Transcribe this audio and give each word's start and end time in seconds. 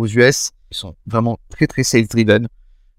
aux 0.00 0.06
US. 0.06 0.50
Ils 0.70 0.76
sont 0.76 0.94
vraiment 1.06 1.38
très 1.48 1.66
très 1.66 1.84
sales 1.84 2.06
driven. 2.06 2.48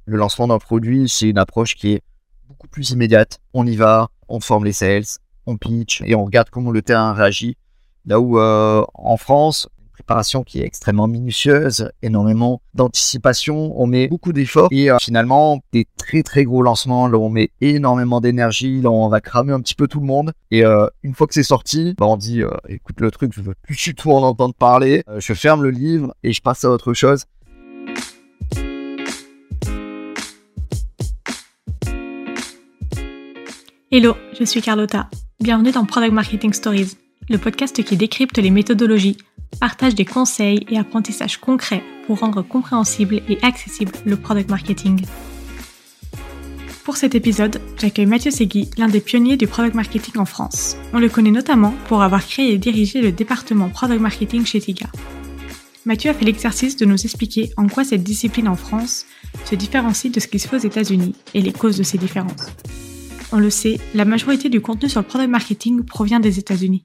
Le 0.06 0.18
lancement 0.18 0.48
d'un 0.48 0.60
produit, 0.60 1.10
c'est 1.10 1.30
une 1.30 1.38
approche 1.38 1.76
qui 1.76 1.94
est 1.94 2.02
beaucoup 2.48 2.68
plus 2.68 2.92
immédiate. 2.92 3.40
On 3.54 3.66
y 3.66 3.76
va, 3.76 4.10
on 4.28 4.40
forme 4.40 4.66
les 4.66 4.74
sales, 4.74 5.06
on 5.46 5.58
pitch 5.58 6.02
et 6.06 6.16
on 6.16 6.26
regarde 6.26 6.50
comment 6.50 6.72
le 6.72 6.82
terrain 6.82 7.14
réagit. 7.14 7.58
Là 8.06 8.20
où 8.20 8.40
euh, 8.40 8.84
en 8.94 9.18
France, 9.18 9.70
préparation 10.02 10.44
qui 10.44 10.62
est 10.62 10.66
extrêmement 10.66 11.08
minutieuse, 11.08 11.92
énormément 12.02 12.60
d'anticipation, 12.74 13.80
on 13.80 13.86
met 13.86 14.08
beaucoup 14.08 14.34
d'efforts 14.34 14.68
et 14.72 14.90
euh, 14.90 14.98
finalement 15.00 15.62
des 15.74 15.86
très 15.96 16.24
très 16.24 16.44
gros 16.44 16.64
lancements, 16.64 17.08
là 17.08 17.20
on 17.20 17.30
met 17.30 17.52
énormément 17.62 18.20
d'énergie, 18.20 18.82
là 18.82 18.90
on 18.90 19.10
va 19.10 19.22
cramer 19.22 19.54
un 19.54 19.62
petit 19.62 19.76
peu 19.76 19.88
tout 19.88 20.00
le 20.00 20.08
monde 20.08 20.34
et 20.50 20.66
euh, 20.66 20.88
une 21.04 21.14
fois 21.14 21.28
que 21.28 21.36
c'est 21.36 21.44
sorti, 21.44 21.94
bah, 22.00 22.08
on 22.08 22.18
dit 22.18 22.42
écoute 22.68 23.00
le 23.00 23.12
truc, 23.12 23.32
je 23.32 23.42
veux 23.42 23.54
plus 23.62 23.76
du 23.76 23.94
tout 23.94 24.12
en 24.12 24.24
entendre 24.24 24.56
parler, 24.56 25.04
je 25.20 25.34
ferme 25.34 25.62
le 25.62 25.70
livre 25.70 26.16
et 26.24 26.34
je 26.34 26.42
passe 26.42 26.64
à 26.64 26.72
autre 26.72 26.94
chose. 26.94 27.26
Hello, 33.92 34.16
je 34.40 34.46
suis 34.46 34.62
Carlotta. 34.62 35.10
Bienvenue 35.40 35.72
dans 35.72 35.86
Product 35.86 36.14
Marketing 36.14 36.54
Stories, 36.54 36.98
le 37.30 37.38
podcast 37.38 37.84
qui 37.84 37.98
décrypte 37.98 38.40
les 38.40 38.50
méthodologies, 38.50 39.18
partage 39.60 39.96
des 39.96 40.06
conseils 40.06 40.66
et 40.70 40.78
apprentissages 40.78 41.38
concrets 41.38 41.84
pour 42.08 42.20
rendre 42.20 42.42
compréhensible 42.42 43.22
et 43.30 43.38
accessible 43.42 43.92
le 44.06 44.18
product 44.18 44.50
marketing. 44.50 45.02
Pour 46.84 46.98
cet 46.98 47.14
épisode, 47.14 47.62
j'accueille 47.80 48.08
Mathieu 48.08 48.32
Segui, 48.32 48.70
l'un 48.78 48.88
des 48.88 49.02
pionniers 49.02 49.38
du 49.38 49.48
product 49.48 49.76
marketing 49.76 50.18
en 50.18 50.26
France. 50.26 50.78
On 50.94 51.00
le 51.00 51.10
connaît 51.10 51.32
notamment 51.32 51.74
pour 51.88 52.02
avoir 52.02 52.26
créé 52.26 52.54
et 52.54 52.58
dirigé 52.58 53.02
le 53.02 53.12
département 53.12 53.70
product 53.70 54.02
marketing 54.02 54.46
chez 54.46 54.60
Tiga. 54.60 54.88
Mathieu 55.86 56.10
a 56.10 56.14
fait 56.14 56.26
l'exercice 56.26 56.76
de 56.78 56.86
nous 56.86 57.02
expliquer 57.02 57.52
en 57.58 57.68
quoi 57.68 57.84
cette 57.84 58.04
discipline 58.04 58.48
en 58.48 58.56
France 58.56 59.06
se 59.46 59.56
différencie 59.56 60.12
de 60.12 60.20
ce 60.20 60.28
qui 60.28 60.40
se 60.40 60.48
fait 60.48 60.58
aux 60.58 60.60
États-Unis 60.60 61.16
et 61.34 61.42
les 61.42 61.54
causes 61.54 61.78
de 61.78 61.84
ces 61.84 61.98
différences. 61.98 62.48
On 63.32 63.40
le 63.40 63.50
sait, 63.50 63.80
la 63.96 64.06
majorité 64.06 64.50
du 64.50 64.60
contenu 64.60 64.90
sur 64.90 65.02
le 65.02 65.08
product 65.08 65.30
marketing 65.30 65.84
provient 65.84 66.20
des 66.20 66.40
États-Unis. 66.40 66.84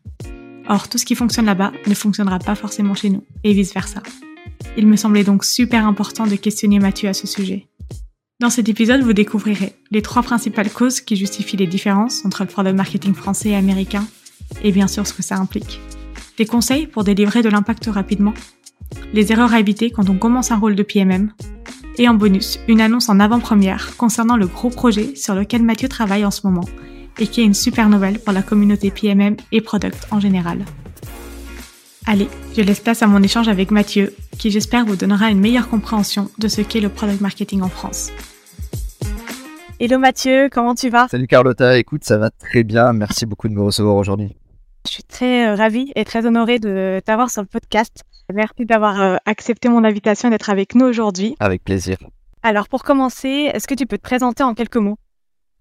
Or, 0.69 0.89
tout 0.89 0.99
ce 0.99 1.05
qui 1.05 1.15
fonctionne 1.15 1.47
là-bas 1.47 1.73
ne 1.87 1.95
fonctionnera 1.95 2.39
pas 2.39 2.55
forcément 2.55 2.95
chez 2.95 3.11
nous, 3.11 3.25
et 3.45 3.53
vice-versa. 3.53 4.03
Il 4.77 4.87
me 4.87 4.97
semblait 4.97 5.25
donc 5.25 5.45
super 5.45 5.87
important 5.87 6.27
de 6.27 6.37
questionner 6.37 6.79
Mathieu 6.79 7.09
à 7.09 7.15
ce 7.15 7.27
sujet. 7.27 7.69
Dans 8.41 8.51
cet 8.51 8.69
épisode, 8.69 9.03
vous 9.03 9.13
découvrirez 9.13 9.75
les 9.91 10.03
trois 10.03 10.23
principales 10.23 10.71
causes 10.71 11.01
qui 11.01 11.17
justifient 11.17 11.57
les 11.57 11.67
différences 11.67 12.25
entre 12.25 12.43
le 12.43 12.49
product 12.49 12.77
marketing 12.77 13.15
français 13.15 13.51
et 13.51 13.57
américain, 13.57 14.07
et 14.63 14.73
bien 14.73 14.89
sûr 14.89 15.07
ce 15.07 15.15
que 15.15 15.23
ça 15.23 15.37
implique. 15.37 15.81
Des 16.37 16.45
conseils 16.45 16.87
pour 16.87 17.05
délivrer 17.05 17.43
de 17.43 17.49
l'impact 17.49 17.87
rapidement, 17.87 18.35
les 19.15 19.33
erreurs 19.33 19.55
à 19.55 19.61
éviter 19.61 19.91
quand 19.91 20.11
on 20.11 20.19
commence 20.19 20.51
un 20.51 20.59
rôle 20.59 20.75
de 20.75 20.83
PMM, 20.83 21.33
et 21.99 22.09
en 22.09 22.15
bonus, 22.15 22.61
une 22.69 22.83
annonce 22.83 23.09
en 23.09 23.21
avant-première 23.21 23.97
concernant 23.97 24.37
le 24.37 24.47
gros 24.47 24.69
projet 24.69 25.17
sur 25.17 25.35
lequel 25.35 25.63
Mathieu 25.63 25.89
travaille 25.89 26.27
en 26.27 26.31
ce 26.31 26.47
moment 26.47 26.67
et 27.19 27.27
qui 27.27 27.41
est 27.41 27.45
une 27.45 27.55
super 27.55 27.89
nouvelle 27.89 28.19
pour 28.19 28.33
la 28.33 28.43
communauté 28.43 28.91
PMM 28.91 29.37
et 29.53 29.61
Product 29.61 30.07
en 30.11 30.21
général. 30.21 30.65
Allez, 32.07 32.29
je 32.57 32.63
laisse 32.63 32.81
place 32.81 33.03
à 33.03 33.09
mon 33.09 33.23
échange 33.23 33.49
avec 33.49 33.71
Mathieu, 33.73 34.15
qui 34.39 34.51
j'espère 34.51 34.87
vous 34.87 34.95
donnera 34.95 35.31
une 35.31 35.41
meilleure 35.41 35.69
compréhension 35.69 36.31
de 36.39 36.47
ce 36.47 36.61
qu'est 36.61 36.81
le 36.81 36.89
product 36.89 37.21
marketing 37.21 37.63
en 37.63 37.69
France. 37.69 38.11
Hello 39.81 39.99
Mathieu, 39.99 40.49
comment 40.51 40.75
tu 40.75 40.89
vas? 40.89 41.09
Salut 41.09 41.27
Carlotta, 41.27 41.79
écoute, 41.79 42.05
ça 42.05 42.17
va 42.17 42.31
très 42.31 42.63
bien, 42.63 42.93
merci 42.93 43.27
beaucoup 43.27 43.49
de 43.49 43.55
me 43.55 43.63
recevoir 43.63 43.97
aujourd'hui. 43.97 44.37
Je 44.87 44.93
suis 44.93 45.03
très 45.03 45.49
euh, 45.49 45.57
ravie 45.57 45.93
et 45.97 46.05
très 46.05 46.27
honorée 46.27 46.61
de 46.61 47.03
t'avoir 47.05 47.29
sur 47.29 47.43
le 47.43 47.49
podcast. 47.49 48.03
Merci 48.33 48.65
d'avoir 48.67 49.01
euh, 49.01 49.17
accepté 49.27 49.69
mon 49.69 49.83
invitation 49.83 50.29
et 50.29 50.31
d'être 50.31 50.49
avec 50.49 50.77
nous 50.77 50.87
aujourd'hui. 50.87 51.35
Avec 51.41 51.65
plaisir. 51.65 51.97
Alors 52.43 52.69
pour 52.69 52.85
commencer, 52.85 53.51
est-ce 53.53 53.67
que 53.67 53.75
tu 53.75 53.87
peux 53.87 53.99
te 53.99 54.03
présenter 54.03 54.45
en 54.45 54.55
quelques 54.55 54.77
mots? 54.77 54.97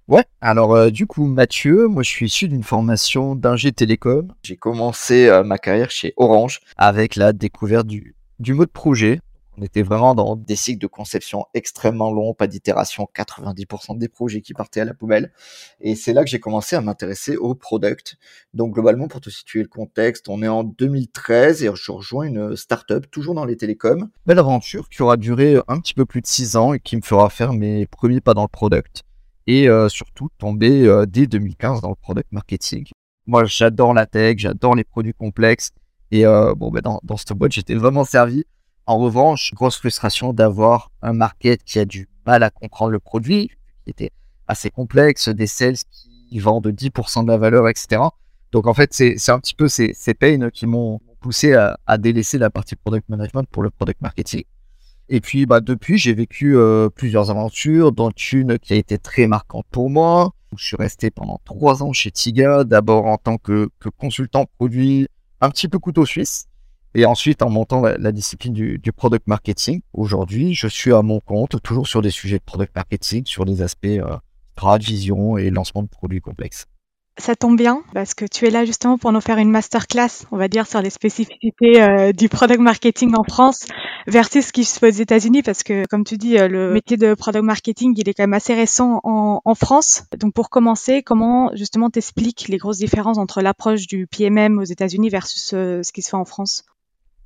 Ouais, 0.08 0.24
alors 0.40 0.76
euh, 0.76 0.92
du 0.92 1.08
coup 1.08 1.26
Mathieu, 1.26 1.88
moi 1.88 2.04
je 2.04 2.10
suis 2.10 2.28
issu 2.28 2.48
d'une 2.48 2.62
formation 2.62 3.34
d'ingé 3.34 3.72
télécom. 3.72 4.32
J'ai 4.44 4.56
commencé 4.56 5.28
euh, 5.28 5.44
ma 5.44 5.58
carrière 5.58 5.90
chez 5.90 6.14
Orange 6.16 6.60
avec 6.78 7.16
la 7.16 7.34
découverte 7.34 7.88
du, 7.88 8.16
du 8.38 8.54
mode 8.54 8.70
projet. 8.70 9.20
On 9.58 9.64
était 9.64 9.82
vraiment 9.82 10.14
dans 10.14 10.36
des 10.36 10.56
cycles 10.56 10.78
de 10.78 10.86
conception 10.86 11.46
extrêmement 11.56 12.12
longs, 12.12 12.36
pas 12.36 12.46
d'itération, 12.46 13.08
90% 13.16 13.98
des 13.98 14.08
projets 14.08 14.42
qui 14.42 14.54
partaient 14.54 14.82
à 14.82 14.86
la 14.86 14.94
poubelle. 14.94 15.32
Et 15.82 15.96
c'est 15.96 16.14
là 16.14 16.24
que 16.24 16.30
j'ai 16.30 16.40
commencé 16.40 16.76
à 16.76 16.82
m'intéresser 16.82 17.36
au 17.36 17.56
product. 17.56 18.18
Donc 18.54 18.76
globalement, 18.76 19.08
pour 19.08 19.22
te 19.22 19.32
situer 19.32 19.64
le 19.64 19.70
contexte, 19.70 20.30
on 20.30 20.44
est 20.44 20.48
en 20.48 20.64
2013 20.64 21.64
et 21.64 21.72
je 21.74 21.92
rejoins 21.92 22.26
une 22.26 22.56
startup, 22.56 23.10
toujours 23.10 23.34
dans 23.34 23.46
les 23.46 23.58
télécoms. 23.58 24.10
Belle 24.28 24.40
aventure 24.40 24.88
qui 24.88 25.02
aura 25.02 25.18
duré 25.18 25.58
un 25.68 25.80
petit 25.80 25.96
peu 25.96 26.06
plus 26.06 26.22
de 26.22 26.28
6 26.28 26.58
ans 26.58 26.74
et 26.74 26.80
qui 26.80 26.96
me 26.96 27.02
fera 27.02 27.32
faire 27.32 27.54
mes 27.54 27.88
premiers 27.88 28.22
pas 28.22 28.36
dans 28.36 28.44
le 28.44 28.50
product. 28.50 29.04
Et 29.48 29.70
euh, 29.70 29.90
surtout 29.90 30.30
tomber 30.38 30.88
euh, 30.88 31.06
dès 31.06 31.28
2015 31.28 31.82
dans 31.82 31.90
le 31.90 31.96
product 31.96 32.32
marketing. 32.32 32.86
Moi, 33.28 33.46
j'adore 33.46 33.94
la 33.94 34.06
tech, 34.06 34.38
j'adore 34.38 34.76
les 34.76 34.84
produits 34.84 35.14
complexes. 35.14 35.72
Et 36.12 36.26
euh, 36.26 36.54
bon, 36.56 36.72
ben 36.72 36.82
dans, 36.82 37.00
dans 37.04 37.18
cette 37.18 37.34
boîte, 37.34 37.52
j'étais 37.52 37.76
vraiment 37.76 38.04
servi 38.04 38.46
en 38.88 39.00
revanche, 39.00 39.54
grosse 39.54 39.78
frustration 39.78 40.32
d'avoir 40.32 40.92
un 41.02 41.14
market 41.14 41.64
qui 41.64 41.80
a 41.80 41.86
du 41.86 42.08
mal 42.26 42.44
à 42.44 42.50
comprendre 42.50 42.92
le 42.92 43.00
produit, 43.00 43.50
qui 43.84 43.90
était 43.90 44.12
assez 44.48 44.70
complexe, 44.70 45.30
des 45.30 45.48
sales 45.48 45.78
qui 45.90 46.40
vendent 46.40 46.68
10% 46.68 47.24
de 47.24 47.28
la 47.28 47.38
valeur, 47.38 47.68
etc. 47.68 48.02
Donc 48.52 48.68
en 48.68 48.74
fait, 48.74 48.94
c'est 48.94 49.30
un 49.30 49.40
petit 49.40 49.56
peu 49.56 49.68
ces, 49.68 49.94
ces 49.96 50.14
pains 50.14 50.50
qui 50.52 50.68
m'ont 50.68 51.02
poussé 51.20 51.56
à, 51.56 51.98
délaisser 51.98 52.38
la 52.38 52.52
partie 52.52 52.76
product 52.76 53.10
management 53.10 53.46
pour 53.50 53.64
le 53.64 53.72
product 53.72 54.02
marketing. 54.02 54.44
Et 55.10 55.22
puis 55.22 55.46
bah, 55.46 55.62
depuis, 55.62 55.98
j'ai 55.98 56.14
vécu 56.14 56.58
euh, 56.58 56.90
plusieurs 56.90 57.30
aventures, 57.30 57.92
dont 57.92 58.10
une 58.10 58.58
qui 58.58 58.74
a 58.74 58.76
été 58.76 58.98
très 58.98 59.28
marquante 59.28 59.66
pour 59.72 59.90
moi. 59.90 60.32
Je 60.58 60.66
suis 60.66 60.78
resté 60.78 61.12
pendant 61.12 61.40
trois 61.44 61.84
ans 61.84 61.94
chez 61.94 62.12
Tiga, 62.12 62.64
d'abord 62.64 63.06
en 63.06 63.18
tant 63.18 63.38
que, 63.38 63.70
consultant 63.98 64.46
produit, 64.58 65.08
un 65.42 65.50
petit 65.50 65.68
peu 65.68 65.80
couteau 65.80 66.06
suisse. 66.06 66.48
Et 66.96 67.06
ensuite, 67.06 67.42
en 67.42 67.50
montant 67.50 67.82
la, 67.82 68.12
discipline 68.14 68.54
du, 68.54 68.92
product 68.96 69.28
marketing, 69.28 69.82
aujourd'hui, 69.92 70.54
je 70.54 70.68
suis 70.68 70.94
à 70.94 71.02
mon 71.02 71.20
compte, 71.20 71.62
toujours 71.62 71.88
sur 71.88 72.02
des 72.02 72.10
sujets 72.10 72.38
de 72.38 72.44
product 72.44 72.74
marketing, 72.74 73.26
sur 73.26 73.44
des 73.44 73.62
aspects 73.62 73.86
euh, 73.86 74.16
vision 74.80 75.38
et 75.38 75.50
lancement 75.50 75.84
de 75.84 75.90
produits 75.90 76.22
complexes. 76.22 76.68
Ça 77.18 77.34
tombe 77.34 77.58
bien 77.58 77.82
parce 77.94 78.14
que 78.14 78.26
tu 78.26 78.46
es 78.46 78.50
là 78.50 78.66
justement 78.66 78.98
pour 78.98 79.14
nous 79.14 79.22
faire 79.22 79.38
une 79.38 79.50
masterclass, 79.50 80.26
on 80.32 80.38
va 80.38 80.50
dire, 80.50 80.68
sur 80.68 80.82
les 80.82 80.90
spécificités 80.90 81.82
euh, 81.82 82.12
du 82.12 82.28
product 82.28 82.60
marketing 82.60 83.16
en 83.16 83.24
France 83.24 83.68
versus 84.06 84.48
ce 84.48 84.52
qui 84.52 84.66
se 84.66 84.80
fait 84.80 84.90
aux 84.90 85.02
États-Unis 85.02 85.42
parce 85.42 85.64
que, 85.64 85.86
comme 85.88 86.04
tu 86.04 86.18
dis, 86.18 86.38
euh, 86.38 86.50
le 86.50 86.74
métier 86.74 86.98
de 86.98 87.14
product 87.14 87.46
marketing, 87.46 87.94
il 87.96 88.10
est 88.10 88.14
quand 88.14 88.24
même 88.24 88.34
assez 88.34 88.54
récent 88.54 89.00
en, 89.04 89.56
France. 89.56 90.04
Donc, 90.20 90.34
pour 90.34 90.50
commencer, 90.50 91.02
comment 91.04 91.50
justement 91.56 91.90
t'expliques 91.90 92.50
les 92.50 92.58
grosses 92.58 92.80
différences 92.80 93.18
entre 93.18 93.42
l'approche 93.42 93.88
du 93.88 94.08
PMM 94.08 94.60
aux 94.60 94.64
États-Unis 94.64 95.08
versus 95.08 95.54
euh, 95.54 95.82
ce 95.84 95.94
qui 95.94 96.02
se 96.02 96.10
fait 96.10 96.18
en 96.18 96.26
France? 96.26 96.66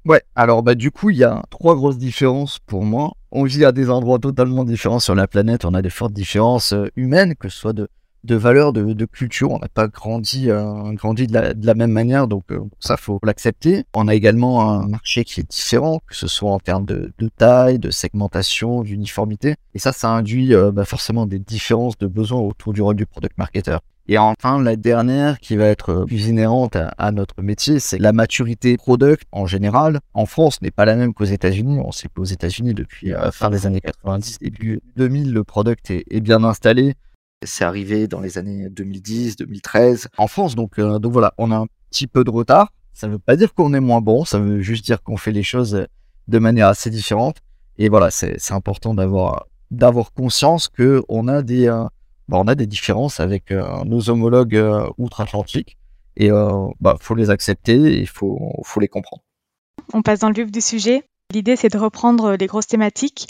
Ouais, 0.06 0.22
alors 0.36 0.62
bah 0.62 0.76
du 0.76 0.92
coup, 0.92 1.10
il 1.10 1.18
y 1.18 1.24
a 1.24 1.42
trois 1.50 1.76
grosses 1.76 1.98
différences 1.98 2.60
pour 2.60 2.84
moi. 2.84 3.14
On 3.32 3.44
vit 3.44 3.66
à 3.66 3.72
des 3.72 3.90
endroits 3.90 4.20
totalement 4.20 4.64
différents 4.64 5.00
sur 5.00 5.16
la 5.16 5.28
planète, 5.28 5.66
on 5.66 5.74
a 5.74 5.82
des 5.82 5.90
fortes 5.90 6.14
différences 6.14 6.76
humaines, 6.96 7.36
que 7.36 7.50
ce 7.50 7.58
soit 7.58 7.74
de, 7.74 7.90
de 8.24 8.36
valeurs, 8.36 8.74
de, 8.74 8.94
de 8.94 9.06
culture, 9.06 9.52
on 9.52 9.60
n'a 9.60 9.68
pas 9.68 9.88
grandi, 9.88 10.50
euh, 10.50 10.92
grandi 10.94 11.28
de 11.28 11.34
la, 11.34 11.54
de 11.54 11.66
la, 11.66 11.74
même 11.74 11.92
manière, 11.92 12.28
donc 12.28 12.44
euh, 12.52 12.60
ça 12.80 12.98
faut 12.98 13.20
l'accepter. 13.24 13.86
On 13.94 14.08
a 14.08 14.16
également 14.16 14.70
un 14.70 14.88
marché 14.88 15.24
qui 15.24 15.40
est 15.40 15.50
différent, 15.50 16.02
que 16.08 16.16
ce 16.16 16.28
soit 16.28 16.52
en 16.52 16.60
termes 16.60 16.86
de, 16.86 17.14
de 17.18 17.30
taille, 17.30 17.80
de 17.80 17.92
segmentation, 17.92 18.84
d'uniformité, 18.84 19.56
et 19.74 19.80
ça, 19.80 19.94
ça 19.94 20.10
induit 20.10 20.54
euh, 20.54 20.72
bah, 20.72 20.86
forcément 20.86 21.26
des 21.26 21.40
différences 21.40 21.98
de 21.98 22.08
besoins 22.08 22.42
autour 22.42 22.74
du 22.74 22.82
rôle 22.82 22.96
du 22.96 23.06
product 23.06 23.38
marketer. 23.38 23.78
Et 24.12 24.18
enfin, 24.18 24.60
la 24.60 24.76
dernière 24.76 25.40
qui 25.40 25.56
va 25.56 25.66
être 25.66 26.06
plus 26.06 26.30
inhérente 26.30 26.76
à, 26.76 27.12
notre 27.12 27.44
métier, 27.44 27.80
c'est 27.80 28.00
la 28.00 28.12
maturité 28.12 28.76
product 28.76 29.28
en 29.32 29.46
général. 29.46 30.00
En 30.16 30.26
France, 30.26 30.64
n'est 30.64 30.72
pas 30.72 30.86
la 30.86 30.96
même 30.96 31.14
qu'aux 31.14 31.26
États-Unis. 31.26 31.80
On 31.86 31.92
sait 31.92 32.08
qu'aux 32.08 32.24
États-Unis, 32.24 32.74
depuis 32.74 33.14
euh, 33.14 33.30
fin 33.30 33.52
des 33.52 33.68
années 33.68 33.82
90, 33.82 34.40
début 34.40 34.82
2000, 34.96 35.32
le 35.32 35.44
product 35.44 35.92
est, 35.92 36.06
est 36.10 36.22
bien 36.22 36.44
installé. 36.44 36.96
C'est 37.46 37.64
arrivé 37.64 38.08
dans 38.08 38.20
les 38.20 38.38
années 38.38 38.70
2010, 38.70 39.38
2013 39.38 40.10
en 40.18 40.28
France. 40.28 40.56
Donc, 40.56 40.80
euh, 40.80 41.00
donc 41.00 41.14
voilà, 41.14 41.34
on 41.38 41.52
a 41.52 41.58
un 41.58 41.68
petit 41.90 42.08
peu 42.08 42.24
de 42.24 42.30
retard. 42.30 42.74
Ça 42.94 43.08
ne 43.08 43.14
veut 43.14 43.20
pas 43.20 43.36
dire 43.36 43.54
qu'on 43.54 43.74
est 43.74 43.80
moins 43.80 44.02
bon, 44.02 44.26
ça 44.26 44.40
veut 44.40 44.60
juste 44.60 44.84
dire 44.84 45.02
qu'on 45.02 45.16
fait 45.18 45.32
les 45.32 45.44
choses 45.44 45.88
de 46.28 46.40
manière 46.40 46.68
assez 46.68 46.90
différente. 46.90 47.38
Et 47.78 47.88
voilà, 47.88 48.12
c'est 48.12 48.52
important 48.52 48.94
d'avoir 48.94 49.48
d'avoir 49.72 50.12
conscience 50.14 50.68
que 50.68 51.04
on 51.08 51.28
a 51.28 51.42
des 51.44 51.68
euh, 51.68 51.86
bah, 52.30 52.38
on 52.40 52.48
a 52.48 52.54
des 52.54 52.68
différences 52.68 53.20
avec 53.20 53.52
euh, 53.52 53.84
nos 53.86 54.12
homologues 54.12 54.56
euh, 54.56 54.88
outre-Atlantique 55.00 55.78
et 56.16 56.30
euh, 56.30 56.68
bah 56.80 56.96
faut 57.02 57.16
les 57.16 57.32
accepter 57.32 57.74
et 57.74 58.00
il 58.02 58.08
faut, 58.08 58.54
faut 58.64 58.80
les 58.80 58.88
comprendre. 58.88 59.24
On 59.94 60.04
passe 60.04 60.20
dans 60.20 60.28
le 60.28 60.36
vif 60.36 60.52
du 60.52 60.62
sujet. 60.62 61.04
L'idée, 61.34 61.56
c'est 61.56 61.70
de 61.70 61.78
reprendre 61.80 62.36
les 62.36 62.46
grosses 62.46 62.68
thématiques 62.68 63.28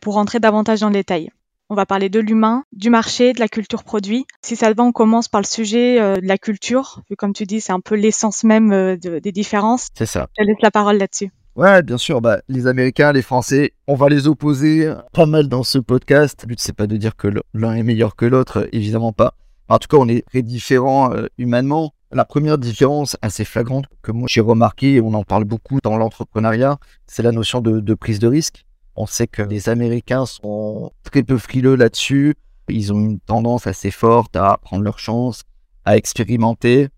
pour 0.00 0.14
rentrer 0.14 0.40
davantage 0.40 0.80
dans 0.80 0.88
le 0.88 0.94
détail. 0.94 1.30
On 1.68 1.74
va 1.74 1.86
parler 1.86 2.08
de 2.08 2.20
l'humain, 2.20 2.64
du 2.72 2.90
marché, 2.90 3.32
de 3.32 3.40
la 3.40 3.48
culture 3.48 3.82
produit. 3.82 4.24
Si 4.42 4.54
ça 4.54 4.72
te 4.72 4.76
va, 4.76 4.84
on 4.84 4.92
commence 4.92 5.28
par 5.28 5.40
le 5.40 5.46
sujet 5.46 5.98
de 5.98 6.26
la 6.26 6.38
culture. 6.38 7.02
Vu 7.10 7.16
comme 7.16 7.32
tu 7.32 7.44
dis, 7.44 7.60
c'est 7.60 7.72
un 7.72 7.80
peu 7.80 7.96
l'essence 7.96 8.44
même 8.44 8.96
des 8.96 9.32
différences. 9.32 9.88
C'est 9.94 10.06
ça. 10.06 10.28
Je 10.38 10.44
laisse 10.44 10.62
la 10.62 10.70
parole 10.70 10.98
là-dessus. 10.98 11.32
Ouais, 11.56 11.82
bien 11.82 11.98
sûr. 11.98 12.20
Bah, 12.20 12.40
les 12.48 12.66
Américains, 12.66 13.12
les 13.12 13.22
Français, 13.22 13.72
on 13.88 13.94
va 13.94 14.08
les 14.08 14.28
opposer 14.28 14.92
pas 15.12 15.26
mal 15.26 15.48
dans 15.48 15.64
ce 15.64 15.78
podcast. 15.78 16.42
Le 16.42 16.48
but, 16.48 16.60
c'est 16.60 16.76
pas 16.76 16.86
de 16.86 16.96
dire 16.96 17.16
que 17.16 17.28
l'un 17.54 17.74
est 17.74 17.82
meilleur 17.82 18.14
que 18.14 18.26
l'autre, 18.26 18.68
évidemment 18.72 19.12
pas. 19.12 19.34
En 19.68 19.78
tout 19.78 19.88
cas, 19.88 19.96
on 19.96 20.08
est 20.08 20.24
très 20.26 20.42
différents 20.42 21.12
euh, 21.12 21.26
humainement. 21.38 21.92
La 22.12 22.24
première 22.24 22.56
différence 22.56 23.16
assez 23.20 23.44
flagrante 23.44 23.86
que 24.02 24.12
moi 24.12 24.28
j'ai 24.30 24.40
remarqué, 24.40 24.94
et 24.94 25.00
on 25.00 25.12
en 25.14 25.24
parle 25.24 25.44
beaucoup 25.44 25.80
dans 25.82 25.96
l'entrepreneuriat, 25.96 26.78
c'est 27.06 27.22
la 27.22 27.32
notion 27.32 27.60
de, 27.60 27.80
de, 27.80 27.94
prise 27.94 28.20
de 28.20 28.28
risque. 28.28 28.64
On 28.96 29.06
sait 29.06 29.26
que 29.26 29.42
les 29.42 29.68
Américains 29.68 30.26
sont 30.26 30.92
très 31.02 31.22
peu 31.22 31.38
frileux 31.38 31.76
là-dessus. 31.76 32.34
Ils 32.68 32.92
ont 32.92 32.98
une 32.98 33.20
tendance 33.20 33.66
assez 33.66 33.90
forte 33.90 34.36
à 34.36 34.58
prendre 34.60 34.82
leur 34.82 34.98
chance, 34.98 35.42
à 35.84 35.96
expérimenter, 35.96 36.88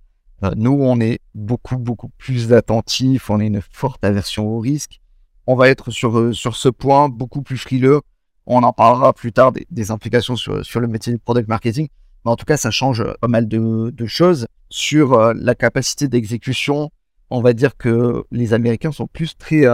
euh, 0.45 0.53
nous, 0.57 0.79
on 0.81 1.01
est 1.01 1.21
beaucoup, 1.35 1.77
beaucoup 1.77 2.11
plus 2.17 2.53
attentifs, 2.53 3.31
on 3.31 3.41
a 3.41 3.45
une 3.45 3.61
forte 3.61 4.05
aversion 4.05 4.47
au 4.47 4.61
risque. 4.61 5.01
On 5.47 5.57
va 5.57 5.69
être 5.69 5.91
sur, 5.91 6.19
euh, 6.19 6.33
sur 6.33 6.57
ce 6.57 6.69
point 6.69 7.09
beaucoup 7.09 7.43
plus 7.43 7.57
frileux. 7.59 8.01
On 8.47 8.63
en 8.63 8.73
parlera 8.73 9.13
plus 9.13 9.33
tard 9.33 9.53
des, 9.53 9.91
implications 9.91 10.37
sur, 10.37 10.65
sur, 10.65 10.81
le 10.81 10.89
métier 10.89 11.13
du 11.13 11.19
product 11.19 11.49
marketing. 11.49 11.89
Mais 12.25 12.31
en 12.31 12.37
tout 12.37 12.45
cas, 12.45 12.57
ça 12.57 12.71
change 12.71 13.05
pas 13.21 13.29
mal 13.29 13.49
de, 13.49 14.07
choses. 14.07 14.47
Sur 14.71 15.15
euh, 15.15 15.33
la 15.35 15.55
capacité 15.55 16.09
d'exécution, 16.09 16.91
on 17.31 17.41
va 17.41 17.53
dire 17.53 17.77
que 17.77 18.25
les 18.31 18.55
Américains 18.55 18.93
sont 18.93 19.07
plus 19.07 19.37
très 19.37 19.65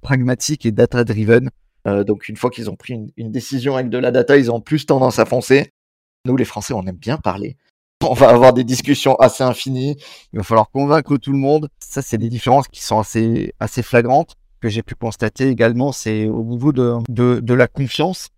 pragmatiques 0.00 0.64
et 0.64 0.72
data-driven. 0.72 1.50
Donc, 1.84 2.28
une 2.28 2.36
fois 2.36 2.50
qu'ils 2.50 2.70
ont 2.70 2.76
pris 2.76 2.94
une, 3.16 3.32
décision 3.32 3.74
avec 3.74 3.88
de 3.88 3.98
la 3.98 4.10
data, 4.10 4.36
ils 4.36 4.50
ont 4.52 4.60
plus 4.60 4.86
tendance 4.86 5.18
à 5.18 5.24
foncer. 5.24 5.72
Nous, 6.24 6.36
les 6.36 6.44
Français, 6.44 6.74
on 6.74 6.86
aime 6.86 6.96
bien 6.96 7.16
parler 7.16 7.56
on 8.08 8.14
va 8.14 8.30
avoir 8.30 8.52
des 8.52 8.64
discussions 8.64 9.14
assez 9.16 9.44
infinies. 9.44 9.96
Il 10.32 10.38
va 10.38 10.42
falloir 10.42 10.70
convaincre 10.70 11.16
tout 11.16 11.32
le 11.32 11.38
monde. 11.38 11.68
Ça, 11.78 12.02
c'est 12.02 12.18
des 12.18 12.28
différences 12.28 12.68
qui 12.68 12.82
sont 12.82 12.98
assez, 12.98 13.54
assez 13.60 13.82
flagrantes 13.82 14.34
que 14.60 14.68
j'ai 14.68 14.82
pu 14.82 14.94
constater 14.94 15.48
également. 15.48 15.92
C'est 15.92 16.26
au 16.26 16.42
niveau 16.44 16.72
de, 16.72 16.96
de, 17.08 17.40
de 17.40 17.54
la 17.54 17.66
confiance 17.68 18.28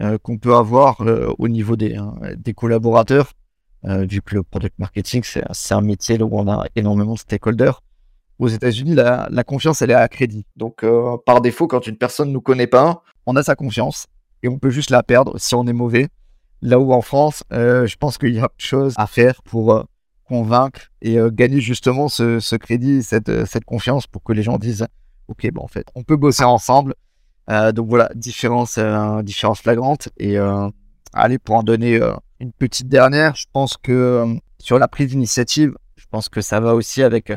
euh, 0.00 0.18
qu'on 0.18 0.38
peut 0.38 0.54
avoir 0.54 1.00
euh, 1.02 1.32
au 1.38 1.48
niveau 1.48 1.76
des, 1.76 1.96
hein, 1.96 2.14
des 2.36 2.54
collaborateurs. 2.54 3.32
Euh, 3.86 4.06
vu 4.06 4.22
que 4.22 4.34
le 4.34 4.42
product 4.42 4.78
marketing, 4.78 5.22
c'est 5.24 5.74
un 5.74 5.80
métier 5.82 6.20
où 6.22 6.30
on 6.32 6.48
a 6.48 6.66
énormément 6.74 7.14
de 7.14 7.18
stakeholders. 7.18 7.82
Aux 8.38 8.48
États-Unis, 8.48 8.94
la, 8.94 9.44
confiance, 9.44 9.80
elle 9.80 9.90
est 9.90 9.94
à 9.94 10.08
crédit. 10.08 10.44
Donc, 10.56 10.82
euh, 10.82 11.16
par 11.24 11.40
défaut, 11.40 11.68
quand 11.68 11.86
une 11.86 11.96
personne 11.96 12.32
nous 12.32 12.40
connaît 12.40 12.66
pas, 12.66 13.02
on 13.26 13.36
a 13.36 13.42
sa 13.42 13.54
confiance 13.54 14.06
et 14.42 14.48
on 14.48 14.58
peut 14.58 14.70
juste 14.70 14.90
la 14.90 15.02
perdre 15.02 15.38
si 15.38 15.54
on 15.54 15.66
est 15.66 15.72
mauvais. 15.72 16.08
Là 16.60 16.80
où 16.80 16.92
en 16.92 17.00
France, 17.00 17.44
euh, 17.52 17.86
je 17.86 17.96
pense 17.96 18.18
qu'il 18.18 18.34
y 18.34 18.40
a 18.40 18.44
autre 18.44 18.54
chose 18.58 18.94
à 18.96 19.06
faire 19.06 19.42
pour 19.44 19.72
euh, 19.72 19.84
convaincre 20.24 20.80
et 21.02 21.18
gagner 21.32 21.60
justement 21.60 22.08
ce, 22.08 22.56
crédit, 22.56 23.02
cette, 23.02 23.64
confiance 23.66 24.06
pour 24.06 24.22
que 24.22 24.32
les 24.32 24.42
gens 24.42 24.58
disent 24.58 24.86
Ok, 25.28 25.48
bon, 25.52 25.62
en 25.62 25.68
fait, 25.68 25.86
on 25.94 26.02
peut 26.02 26.16
bosser 26.16 26.44
ensemble. 26.44 26.94
donc 27.48 27.88
voilà, 27.88 28.10
différence 28.14 28.78
flagrante. 29.60 30.08
Et 30.16 30.38
allez, 31.12 31.38
pour 31.38 31.56
en 31.56 31.62
donner 31.62 32.00
une 32.40 32.52
petite 32.52 32.88
dernière, 32.88 33.34
je 33.34 33.44
pense 33.52 33.76
que 33.76 34.24
sur 34.58 34.78
la 34.78 34.88
prise 34.88 35.08
d'initiative, 35.08 35.74
je 35.96 36.06
pense 36.10 36.30
que 36.30 36.40
ça 36.40 36.58
va 36.58 36.74
aussi 36.74 37.02
avec 37.02 37.30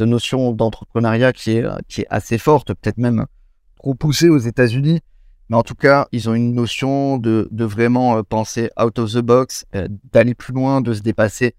notion 0.00 0.52
d'entrepreneuriat 0.52 1.32
qui 1.32 1.52
est, 1.52 1.64
qui 1.88 2.02
est 2.02 2.06
assez 2.10 2.38
forte, 2.38 2.74
peut-être 2.74 2.98
même 2.98 3.26
trop 3.76 3.94
poussée 3.94 4.28
aux 4.28 4.38
États-Unis. 4.38 5.00
Mais 5.48 5.56
en 5.56 5.62
tout 5.62 5.74
cas, 5.74 6.08
ils 6.12 6.28
ont 6.28 6.34
une 6.34 6.54
notion 6.54 7.18
de, 7.18 7.48
de 7.50 7.64
vraiment 7.64 8.16
euh, 8.16 8.22
penser 8.22 8.70
out 8.82 8.98
of 8.98 9.12
the 9.12 9.18
box, 9.18 9.66
euh, 9.74 9.88
d'aller 10.12 10.34
plus 10.34 10.54
loin, 10.54 10.80
de 10.80 10.94
se 10.94 11.02
dépasser. 11.02 11.54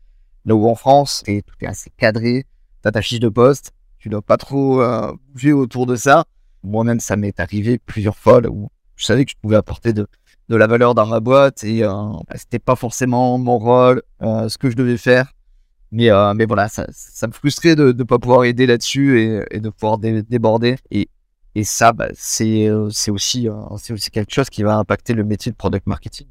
Là 0.46 0.56
où 0.56 0.68
en 0.68 0.76
France, 0.76 1.24
et 1.28 1.42
tout 1.44 1.56
est 1.62 1.68
assez 1.68 1.92
cadré, 1.98 2.46
tu 2.82 2.88
as 2.88 2.92
ta 2.92 3.02
fiche 3.02 3.20
de 3.20 3.30
poste, 3.30 3.72
tu 4.00 4.10
dois 4.10 4.22
pas 4.22 4.38
trop 4.38 4.82
euh, 4.82 5.14
bouger 5.30 5.54
autour 5.54 5.86
de 5.86 5.96
ça. 5.96 6.26
Moi-même, 6.64 7.00
ça 7.00 7.16
m'est 7.16 7.40
arrivé 7.40 7.78
plusieurs 7.78 8.18
fois 8.18 8.42
où 8.48 8.70
je 8.96 9.06
savais 9.06 9.26
que 9.26 9.32
je 9.32 9.38
pouvais 9.40 9.56
apporter 9.56 9.94
de, 9.94 10.08
de 10.50 10.56
la 10.56 10.66
valeur 10.68 10.96
dans 10.96 11.06
ma 11.06 11.20
boîte 11.20 11.64
et 11.64 11.84
euh, 11.84 11.92
c'était 12.36 12.60
pas 12.60 12.76
forcément 12.76 13.38
mon 13.38 13.60
rôle, 13.60 14.02
ce 14.22 14.58
que 14.58 14.70
je 14.70 14.76
devais 14.76 14.98
faire. 14.98 15.32
Mais, 15.92 16.10
mais 16.36 16.46
voilà, 16.46 16.68
ça, 16.68 16.86
me 17.28 17.32
frustrait 17.32 17.76
de 17.76 17.94
ne 17.94 18.04
pas 18.04 18.20
pouvoir 18.20 18.44
aider 18.44 18.66
là-dessus 18.66 19.22
et, 19.22 19.46
et, 19.52 19.60
de 19.60 19.70
pouvoir 19.70 19.98
déborder. 19.98 20.76
Et 20.92 21.10
et 21.56 21.64
ça, 21.64 21.94
bah, 21.94 22.10
c'est 22.14 22.68
euh, 22.68 22.90
aussi, 23.08 23.48
euh, 23.48 23.54
c'est 23.78 23.94
aussi 23.94 24.12
quelque 24.12 24.34
chose 24.34 24.50
qui 24.50 24.62
va 24.62 24.76
impacter 24.76 25.14
le 25.14 25.24
métier 25.24 25.54
de 25.54 25.56
product 25.56 25.88
marketing. 25.88 26.28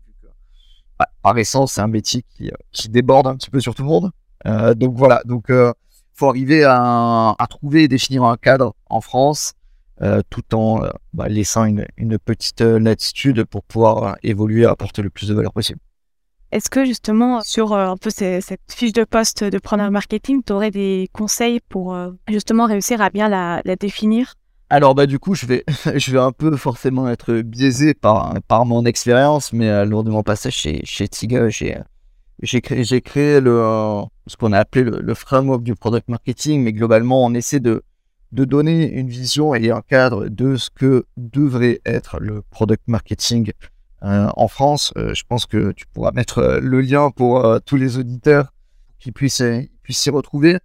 Bah, 0.99 1.09
par 1.23 1.37
essence, 1.39 1.73
c'est 1.73 1.81
un 1.81 1.89
métier 1.89 2.23
qui, 2.23 2.49
euh, 2.49 2.57
qui, 2.73 2.91
déborde 2.91 3.27
un 3.27 3.35
petit 3.35 3.49
peu 3.49 3.59
sur 3.59 3.75
tout 3.75 3.83
le 3.83 3.89
monde. 3.89 4.11
Euh, 4.47 4.75
donc 4.75 4.95
voilà, 4.97 5.23
donc 5.25 5.49
euh, 5.49 5.73
faut 6.13 6.29
arriver 6.29 6.65
à, 6.65 7.35
à, 7.39 7.47
trouver 7.47 7.85
et 7.85 7.89
définir 7.89 8.25
un 8.25 8.37
cadre 8.37 8.77
en 8.91 9.01
France, 9.01 9.55
euh, 10.03 10.21
tout 10.29 10.55
en 10.55 10.83
bah, 11.15 11.29
laissant 11.29 11.65
une, 11.65 11.87
une, 11.97 12.19
petite 12.19 12.61
latitude 12.61 13.45
pour 13.45 13.65
pouvoir 13.65 14.19
évoluer, 14.23 14.67
apporter 14.67 15.01
le 15.01 15.09
plus 15.09 15.29
de 15.29 15.35
valeur 15.35 15.55
possible. 15.55 15.81
Est-ce 16.55 16.71
que 16.71 16.85
justement 16.85 17.41
sur 17.43 17.77
peu 18.01 18.11
cette 18.11 18.61
fiche 18.73 18.93
de 18.93 19.03
poste 19.03 19.43
de 19.43 19.59
product 19.59 19.91
marketing, 19.91 20.41
tu 20.47 20.53
aurais 20.53 20.71
des 20.71 21.11
conseils 21.13 21.59
pour 21.69 21.99
justement 22.29 22.67
réussir 22.67 23.01
à 23.01 23.11
bien 23.11 23.29
la, 23.29 23.61
définir? 23.75 24.35
Alors 24.71 24.95
bah 24.95 25.07
du 25.07 25.19
coup 25.19 25.35
je 25.35 25.47
vais 25.47 26.19
un 26.19 26.31
peu 26.31 26.57
forcément 26.57 27.09
être 27.09 27.35
biaisé 27.41 27.93
par 27.93 28.65
mon 28.67 28.85
expérience 28.85 29.53
mais 29.53 29.69
euh, 29.69 29.85
lors 29.85 30.05
de 30.05 30.11
mon 30.11 30.23
passage 30.23 30.55
chez 30.55 30.81
chez 30.85 31.09
Tiga 31.09 31.49
j'ai 31.49 31.77
j'ai 32.41 32.61
créé 32.61 33.41
le 33.41 34.03
ce 34.29 34.37
qu'on 34.37 34.53
a 34.53 34.61
appelé 34.61 34.85
le, 34.85 35.15
framework 35.15 35.65
du 35.65 35.75
product 35.75 36.09
marketing 36.09 36.63
mais 36.63 36.73
globalement 36.73 37.25
on 37.25 37.35
essaie 37.35 37.61
de 37.61 37.83
de 38.31 38.45
donner 38.45 38.93
une 38.93 39.09
vision 39.09 39.57
et 39.57 39.71
un 39.71 39.83
cadre 39.83 40.29
de 40.29 40.57
ce 40.57 40.71
que 40.71 41.05
devrait 41.17 41.81
être 41.85 42.21
le 42.21 42.43
product 42.43 42.85
marketing 42.87 43.53
euh, 44.05 44.29
en 44.37 44.49
France. 44.49 44.93
Euh, 44.97 45.15
je 45.15 45.25
pense 45.29 45.47
que 45.47 45.73
tu 45.73 45.87
pourras 45.93 46.13
mettre 46.13 46.61
le 46.63 46.81
lien 46.81 47.11
pour 47.11 47.61
tous 47.67 47.77
les 47.77 47.99
auditeurs 47.99 48.53
qui 48.99 49.13
puissent 49.13 49.43
puissent 49.83 49.99
s'y 49.99 50.11
retrouver. 50.11 50.59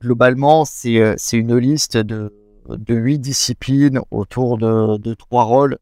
Globalement, 0.00 0.64
c'est 0.64 1.16
une 1.32 1.56
liste 1.56 1.96
de 1.96 2.32
de 2.76 2.94
huit 2.94 3.18
disciplines 3.18 4.00
autour 4.10 4.58
de, 4.58 5.14
trois 5.14 5.44
rôles 5.44 5.78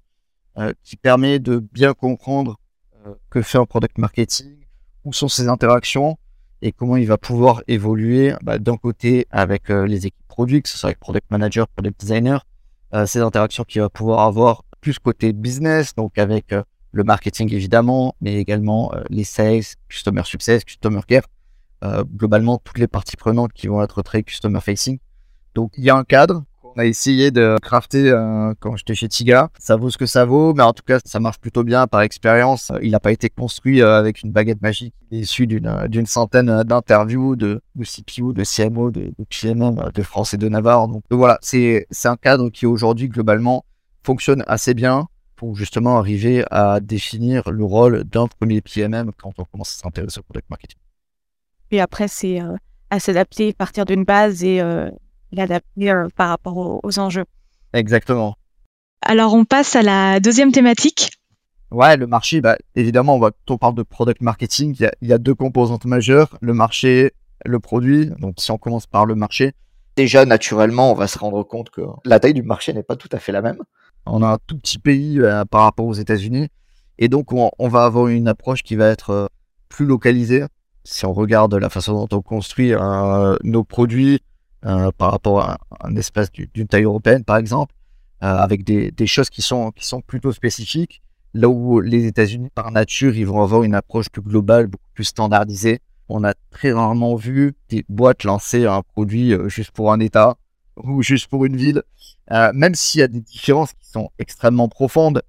euh, 0.58 0.72
qui 0.84 0.96
permet 0.96 1.38
de 1.38 1.58
bien 1.58 1.94
comprendre 1.94 2.56
euh, 3.06 3.14
que 3.30 3.42
fait 3.42 3.58
un 3.58 3.66
product 3.66 3.98
marketing, 3.98 4.56
où 5.04 5.12
sont 5.12 5.28
ses 5.28 5.48
interactions 5.48 6.16
et 6.62 6.72
comment 6.72 6.96
il 6.96 7.06
va 7.06 7.18
pouvoir 7.18 7.62
évoluer 7.68 8.34
bah, 8.42 8.58
d'un 8.58 8.76
côté 8.76 9.26
avec 9.30 9.70
euh, 9.70 9.86
les 9.86 10.06
équipes 10.06 10.28
produits, 10.28 10.62
que 10.62 10.68
ce 10.68 10.78
soit 10.78 10.88
avec 10.88 11.00
product 11.00 11.30
manager, 11.30 11.68
product 11.68 12.00
designer, 12.00 12.44
ces 13.04 13.18
interactions 13.18 13.64
qu'il 13.64 13.82
va 13.82 13.90
pouvoir 13.90 14.20
avoir 14.20 14.62
plus 14.80 14.98
côté 14.98 15.34
business, 15.34 15.94
donc 15.94 16.16
avec 16.16 16.54
le 16.96 17.04
marketing 17.04 17.52
évidemment, 17.52 18.14
mais 18.20 18.36
également 18.36 18.92
les 19.10 19.24
sales, 19.24 19.62
customer 19.88 20.22
success, 20.24 20.64
customer 20.64 21.00
care, 21.06 21.24
globalement 22.14 22.58
toutes 22.58 22.78
les 22.78 22.88
parties 22.88 23.16
prenantes 23.16 23.52
qui 23.52 23.66
vont 23.68 23.82
être 23.82 24.02
très 24.02 24.22
customer 24.22 24.60
facing. 24.60 24.98
Donc 25.54 25.72
il 25.76 25.84
y 25.84 25.90
a 25.90 25.96
un 25.96 26.04
cadre 26.04 26.44
on 26.76 26.80
a 26.80 26.84
essayé 26.84 27.30
de 27.30 27.56
crafter 27.62 28.10
euh, 28.10 28.52
quand 28.60 28.76
j'étais 28.76 28.94
chez 28.94 29.08
Tiga. 29.08 29.48
Ça 29.58 29.76
vaut 29.76 29.88
ce 29.88 29.96
que 29.96 30.04
ça 30.04 30.26
vaut, 30.26 30.52
mais 30.52 30.62
en 30.62 30.74
tout 30.74 30.82
cas, 30.86 30.98
ça 31.04 31.20
marche 31.20 31.38
plutôt 31.38 31.64
bien 31.64 31.86
par 31.86 32.02
expérience. 32.02 32.70
Il 32.82 32.90
n'a 32.90 33.00
pas 33.00 33.12
été 33.12 33.30
construit 33.30 33.80
euh, 33.80 33.98
avec 33.98 34.22
une 34.22 34.30
baguette 34.30 34.60
magique. 34.60 34.94
Il 35.10 35.18
est 35.18 35.20
issu 35.22 35.46
d'une 35.46 35.66
euh, 35.66 36.04
centaine 36.04 36.62
d'interviews 36.64 37.34
de, 37.34 37.62
de 37.74 37.84
CPO, 37.84 38.34
de 38.34 38.42
CMO, 38.44 38.90
de, 38.90 39.12
de 39.18 39.90
de 39.90 40.02
France 40.02 40.34
et 40.34 40.36
de 40.36 40.48
Navarre. 40.48 40.88
Donc, 40.88 41.02
voilà, 41.10 41.38
c'est 41.40 41.86
c'est 41.90 42.08
un 42.08 42.16
cadre 42.16 42.50
qui 42.50 42.66
aujourd'hui 42.66 43.08
globalement 43.08 43.64
fonctionne 44.04 44.44
assez 44.46 44.74
bien 44.74 45.08
pour 45.36 45.54
justement 45.56 45.98
arriver 45.98 46.44
à 46.50 46.80
définir 46.80 47.50
le 47.50 47.64
rôle 47.64 48.04
d'un 48.04 48.26
premier 48.26 48.60
PMM 48.60 49.12
quand 49.16 49.32
on 49.38 49.44
commence 49.44 49.76
à 49.78 49.82
s'intéresser 49.82 50.20
au 50.20 50.22
product 50.22 50.50
marketing. 50.50 50.78
Et 51.70 51.80
après, 51.80 52.08
c'est 52.08 52.40
à 52.90 53.00
s'adapter, 53.00 53.52
partir 53.52 53.84
d'une 53.84 54.04
base 54.04 54.44
et 54.44 54.62
l'adapter 55.32 55.90
euh, 55.90 56.08
par 56.16 56.28
rapport 56.28 56.80
aux, 56.82 56.98
enjeux. 56.98 57.24
Exactement. 57.72 58.36
Alors 59.02 59.34
on 59.34 59.44
passe 59.44 59.76
à 59.76 59.82
la 59.82 60.20
deuxième 60.20 60.52
thématique. 60.52 61.10
Ouais, 61.70 61.96
le 61.96 62.06
marché, 62.06 62.40
bah, 62.40 62.56
évidemment, 62.76 63.16
on 63.16 63.18
va, 63.18 63.30
quand 63.30 63.54
on 63.54 63.58
parle 63.58 63.74
de 63.74 63.82
product 63.82 64.20
marketing, 64.20 64.76
il 65.00 65.08
y, 65.08 65.12
a, 65.12 65.18
deux 65.18 65.34
composantes 65.34 65.84
majeures, 65.84 66.38
le 66.40 66.54
marché, 66.54 67.12
le 67.44 67.58
produit. 67.58 68.06
Donc 68.18 68.36
si 68.38 68.50
on 68.50 68.58
commence 68.58 68.86
par 68.86 69.04
le 69.04 69.14
marché, 69.14 69.52
déjà 69.96 70.24
naturellement, 70.24 70.92
on 70.92 70.94
va 70.94 71.08
se 71.08 71.18
rendre 71.18 71.42
compte 71.42 71.70
que 71.70 71.82
la 72.04 72.20
taille 72.20 72.34
du 72.34 72.42
marché 72.42 72.72
n'est 72.72 72.84
pas 72.84 72.96
tout 72.96 73.08
à 73.12 73.18
fait 73.18 73.32
la 73.32 73.42
même. 73.42 73.58
On 74.06 74.22
a 74.22 74.34
un 74.34 74.38
tout 74.46 74.56
petit 74.58 74.78
pays 74.78 75.20
euh, 75.20 75.44
par 75.44 75.62
rapport 75.62 75.86
aux 75.86 75.94
États-Unis, 75.94 76.48
et 76.98 77.08
donc 77.08 77.32
on, 77.32 77.68
va 77.68 77.84
avoir 77.84 78.08
une 78.08 78.28
approche 78.28 78.62
qui 78.62 78.76
va 78.76 78.88
être 78.88 79.10
euh, 79.10 79.26
plus 79.68 79.86
localisée. 79.86 80.44
Si 80.84 81.04
on 81.04 81.12
regarde 81.12 81.54
la 81.54 81.68
façon 81.68 82.06
dont 82.06 82.16
on 82.16 82.22
construit 82.22 82.72
nos 83.42 83.64
produits, 83.64 84.20
euh, 84.66 84.90
par 84.90 85.12
rapport 85.12 85.42
à 85.42 85.58
un 85.80 85.94
espace 85.94 86.32
d'une 86.32 86.66
taille 86.66 86.84
européenne, 86.84 87.22
par 87.22 87.36
exemple, 87.36 87.72
euh, 88.24 88.26
avec 88.26 88.64
des, 88.64 88.90
des, 88.90 89.06
choses 89.06 89.30
qui 89.30 89.40
sont, 89.40 89.70
qui 89.70 89.86
sont 89.86 90.00
plutôt 90.00 90.32
spécifiques. 90.32 91.02
Là 91.34 91.48
où 91.48 91.78
les 91.80 92.06
États-Unis, 92.06 92.48
par 92.52 92.72
nature, 92.72 93.14
ils 93.14 93.26
vont 93.26 93.42
avoir 93.42 93.62
une 93.62 93.76
approche 93.76 94.08
plus 94.08 94.22
globale, 94.22 94.66
beaucoup 94.66 94.88
plus 94.92 95.04
standardisée. 95.04 95.80
On 96.08 96.24
a 96.24 96.34
très 96.50 96.72
rarement 96.72 97.14
vu 97.14 97.54
des 97.68 97.84
boîtes 97.88 98.24
lancer 98.24 98.66
un 98.66 98.82
produit 98.82 99.34
euh, 99.34 99.48
juste 99.48 99.70
pour 99.70 99.92
un 99.92 100.00
État 100.00 100.36
ou 100.76 101.02
juste 101.02 101.28
pour 101.28 101.44
une 101.44 101.56
ville. 101.56 101.82
Euh, 102.32 102.50
même 102.54 102.74
s'il 102.74 103.00
y 103.00 103.04
a 103.04 103.08
des 103.08 103.20
différences 103.20 103.72
qui 103.72 103.88
sont 103.88 104.10
extrêmement 104.18 104.68
profondes. 104.68 105.22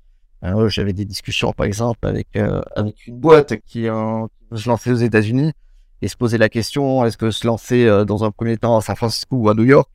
Euh, 0.44 0.70
J'avais 0.70 0.94
des 0.94 1.06
discussions, 1.06 1.52
par 1.52 1.66
exemple, 1.66 2.06
avec, 2.08 2.28
euh, 2.36 2.62
avec 2.76 3.08
une 3.08 3.20
boîte 3.20 3.56
qui, 3.66 3.88
euh, 3.88 4.26
se 4.54 4.70
lançait 4.70 4.92
aux 4.92 4.96
États-Unis 4.96 5.52
et 6.02 6.08
se 6.08 6.16
posait 6.16 6.38
la 6.38 6.50
question 6.50 7.04
est-ce 7.06 7.18
que 7.18 7.32
se 7.32 7.46
lancer 7.46 7.86
dans 8.06 8.24
un 8.24 8.32
premier 8.32 8.58
temps 8.58 8.78
à 8.78 8.82
San 8.82 8.96
Francisco 8.96 9.36
ou 9.36 9.50
à 9.50 9.56
New 9.56 9.64
York? 9.64 9.90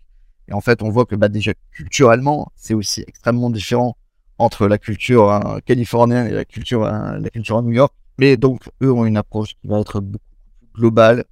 Et 0.48 0.52
en 0.52 0.60
fait, 0.60 0.82
on 0.82 0.90
voit 0.90 1.06
que 1.06 1.14
bah, 1.14 1.28
déjà 1.28 1.52
culturellement, 1.70 2.50
c'est 2.56 2.74
aussi 2.74 3.04
extrêmement 3.06 3.50
différent 3.50 3.96
entre 4.38 4.66
la 4.66 4.78
culture 4.78 5.30
hein, 5.30 5.60
californienne 5.64 6.26
et 6.26 6.32
la 6.32 6.44
culture, 6.44 6.84
hein, 6.84 7.18
la 7.18 7.30
culture 7.30 7.58
à 7.58 7.62
New 7.62 7.70
York. 7.70 7.94
Mais 8.18 8.36
donc, 8.36 8.68
eux 8.82 8.92
ont 8.92 9.06
une 9.06 9.16
approche 9.16 9.54
qui 9.60 9.68
va 9.68 9.78
être 9.78 10.00
beaucoup 10.00 10.24
plus 10.60 10.80
globale, 10.80 11.24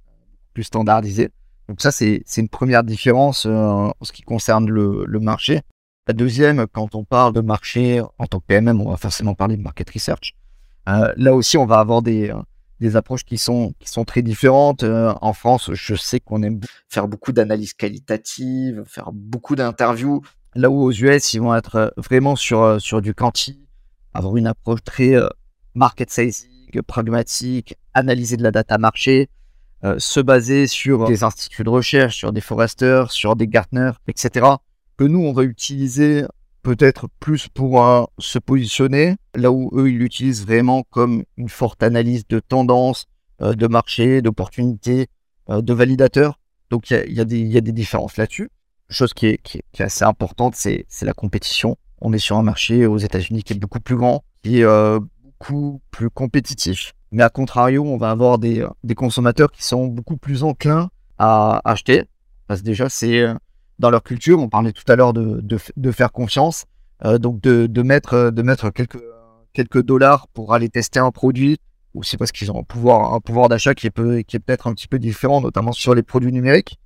plus 0.53 0.63
standardisée. 0.63 1.29
Donc 1.71 1.79
ça, 1.79 1.89
c'est 1.89 2.25
une 2.35 2.49
première 2.49 2.83
différence 2.83 3.45
euh, 3.45 3.49
en 3.49 3.93
ce 4.01 4.11
qui 4.11 4.23
concerne 4.23 4.69
le, 4.69 5.19
marché. 5.21 5.61
La 6.05 6.13
deuxième, 6.13 6.67
quand 6.67 6.95
on 6.95 7.05
parle 7.05 7.31
de 7.31 7.39
marché 7.39 8.01
en 8.17 8.27
tant 8.27 8.41
que 8.41 8.45
PMM, 8.47 8.81
on 8.81 8.89
va 8.89 8.97
forcément 8.97 9.35
parler 9.35 9.55
de 9.55 9.61
market 9.61 9.89
research. 9.89 10.33
Euh, 10.89 11.13
là 11.15 11.33
aussi, 11.33 11.55
on 11.55 11.65
va 11.65 11.79
avoir 11.79 12.01
des, 12.01 12.33
des 12.81 12.97
approches 12.97 13.23
qui 13.23 13.37
sont, 13.37 13.73
très 14.05 14.21
différentes. 14.21 14.83
Euh, 14.83 15.13
en 15.21 15.31
France, 15.31 15.69
je 15.71 15.95
sais 15.95 16.19
qu'on 16.19 16.43
aime 16.43 16.59
faire 16.89 17.07
beaucoup 17.07 17.31
d'analyses 17.31 17.73
qualitatives, 17.73 18.83
faire 18.85 19.13
beaucoup 19.13 19.55
d'interviews. 19.55 20.21
Là 20.55 20.69
où 20.69 20.81
aux 20.81 20.91
US, 20.91 21.33
ils 21.33 21.39
vont 21.39 21.55
être 21.55 21.93
vraiment 21.95 22.35
sur, 22.35 22.81
sur 22.81 23.01
du 23.01 23.13
quanti, 23.13 23.65
avoir 24.13 24.35
une 24.35 24.47
approche 24.47 24.83
très 24.83 25.13
market 25.73 26.09
sizing, 26.09 26.81
pragmatique, 26.85 27.77
analyser 27.93 28.35
de 28.35 28.43
la 28.43 28.51
data 28.51 28.77
marché, 28.77 29.29
euh, 29.83 29.95
se 29.97 30.19
baser 30.19 30.67
sur 30.67 31.07
des 31.07 31.23
instituts 31.23 31.63
de 31.63 31.69
recherche, 31.69 32.17
sur 32.17 32.31
des 32.31 32.41
Forrester, 32.41 33.05
sur 33.09 33.35
des 33.35 33.47
Gartner, 33.47 33.91
etc. 34.07 34.45
Que 34.95 35.03
nous, 35.05 35.19
on 35.19 35.33
va 35.33 35.43
utiliser 35.43 36.23
peut-être 36.61 37.07
plus 37.19 37.47
pour 37.47 37.83
euh, 37.83 38.03
se 38.19 38.37
positionner, 38.37 39.15
là 39.33 39.51
où 39.51 39.71
eux, 39.73 39.89
ils 39.89 39.97
l'utilisent 39.97 40.45
vraiment 40.45 40.83
comme 40.91 41.23
une 41.35 41.49
forte 41.49 41.81
analyse 41.81 42.27
de 42.27 42.39
tendance, 42.39 43.07
euh, 43.41 43.53
de 43.53 43.65
marché, 43.65 44.21
d'opportunités, 44.21 45.07
de 45.49 45.73
validateurs. 45.73 46.39
Donc, 46.69 46.91
il 46.91 47.11
y, 47.11 47.19
a, 47.19 47.25
des 47.25 47.71
différences 47.73 48.15
là-dessus. 48.15 48.49
Chose 48.89 49.13
qui 49.13 49.25
est, 49.25 49.63
assez 49.79 50.05
importante, 50.05 50.55
c'est 50.55 50.85
la 51.01 51.13
compétition. 51.13 51.75
On 51.99 52.13
est 52.13 52.19
sur 52.19 52.37
un 52.37 52.43
marché 52.43 52.85
aux 52.85 52.99
États-Unis 52.99 53.43
qui 53.43 53.53
est 53.53 53.59
beaucoup 53.59 53.81
plus 53.81 53.97
grand, 53.97 54.23
plus 55.91 56.09
compétitif. 56.09 56.93
Mais 57.11 57.23
à 57.23 57.29
contrario, 57.29 57.83
on 57.83 57.97
va 57.97 58.11
avoir 58.11 58.37
des, 58.37 58.65
des 58.83 58.95
consommateurs 58.95 59.51
qui 59.51 59.63
sont 59.63 59.87
beaucoup 59.87 60.17
plus 60.17 60.43
enclins 60.43 60.89
à 61.17 61.61
acheter. 61.65 62.05
Parce 62.47 62.61
que 62.61 62.65
déjà, 62.65 62.89
c'est 62.89 63.25
dans 63.81 63.89
leur 63.89 64.03
culture. 64.03 64.39
On 64.39 64.47
parlait 64.47 64.71
tout 64.71 64.89
à 64.89 64.95
l'heure 64.95 65.11
de, 65.13 65.91
faire 65.91 66.13
confiance. 66.13 66.65
Euh, 67.03 67.17
donc, 67.17 67.41
de, 67.41 67.81
mettre, 67.81 68.29
de 68.29 68.41
mettre 68.41 68.69
quelques, 68.69 69.01
quelques 69.53 69.83
dollars 69.83 70.27
pour 70.29 70.53
aller 70.53 70.69
tester 70.69 70.99
un 70.99 71.11
produit. 71.11 71.57
C'est 72.03 72.17
parce 72.17 72.31
qu'ils 72.31 72.49
ont 72.51 72.59
un 72.59 72.63
pouvoir, 72.63 73.49
d'achat 73.49 73.73
qui 73.75 73.87
est, 73.87 73.91
peut-être 73.91 74.67
un 74.67 74.73
petit 74.73 74.87
peu 74.87 74.97
différent, 74.97 75.41
notamment 75.41 75.73
sur 75.73 75.93
les 75.93 76.03
produits 76.03 76.31
numériques. 76.31 76.79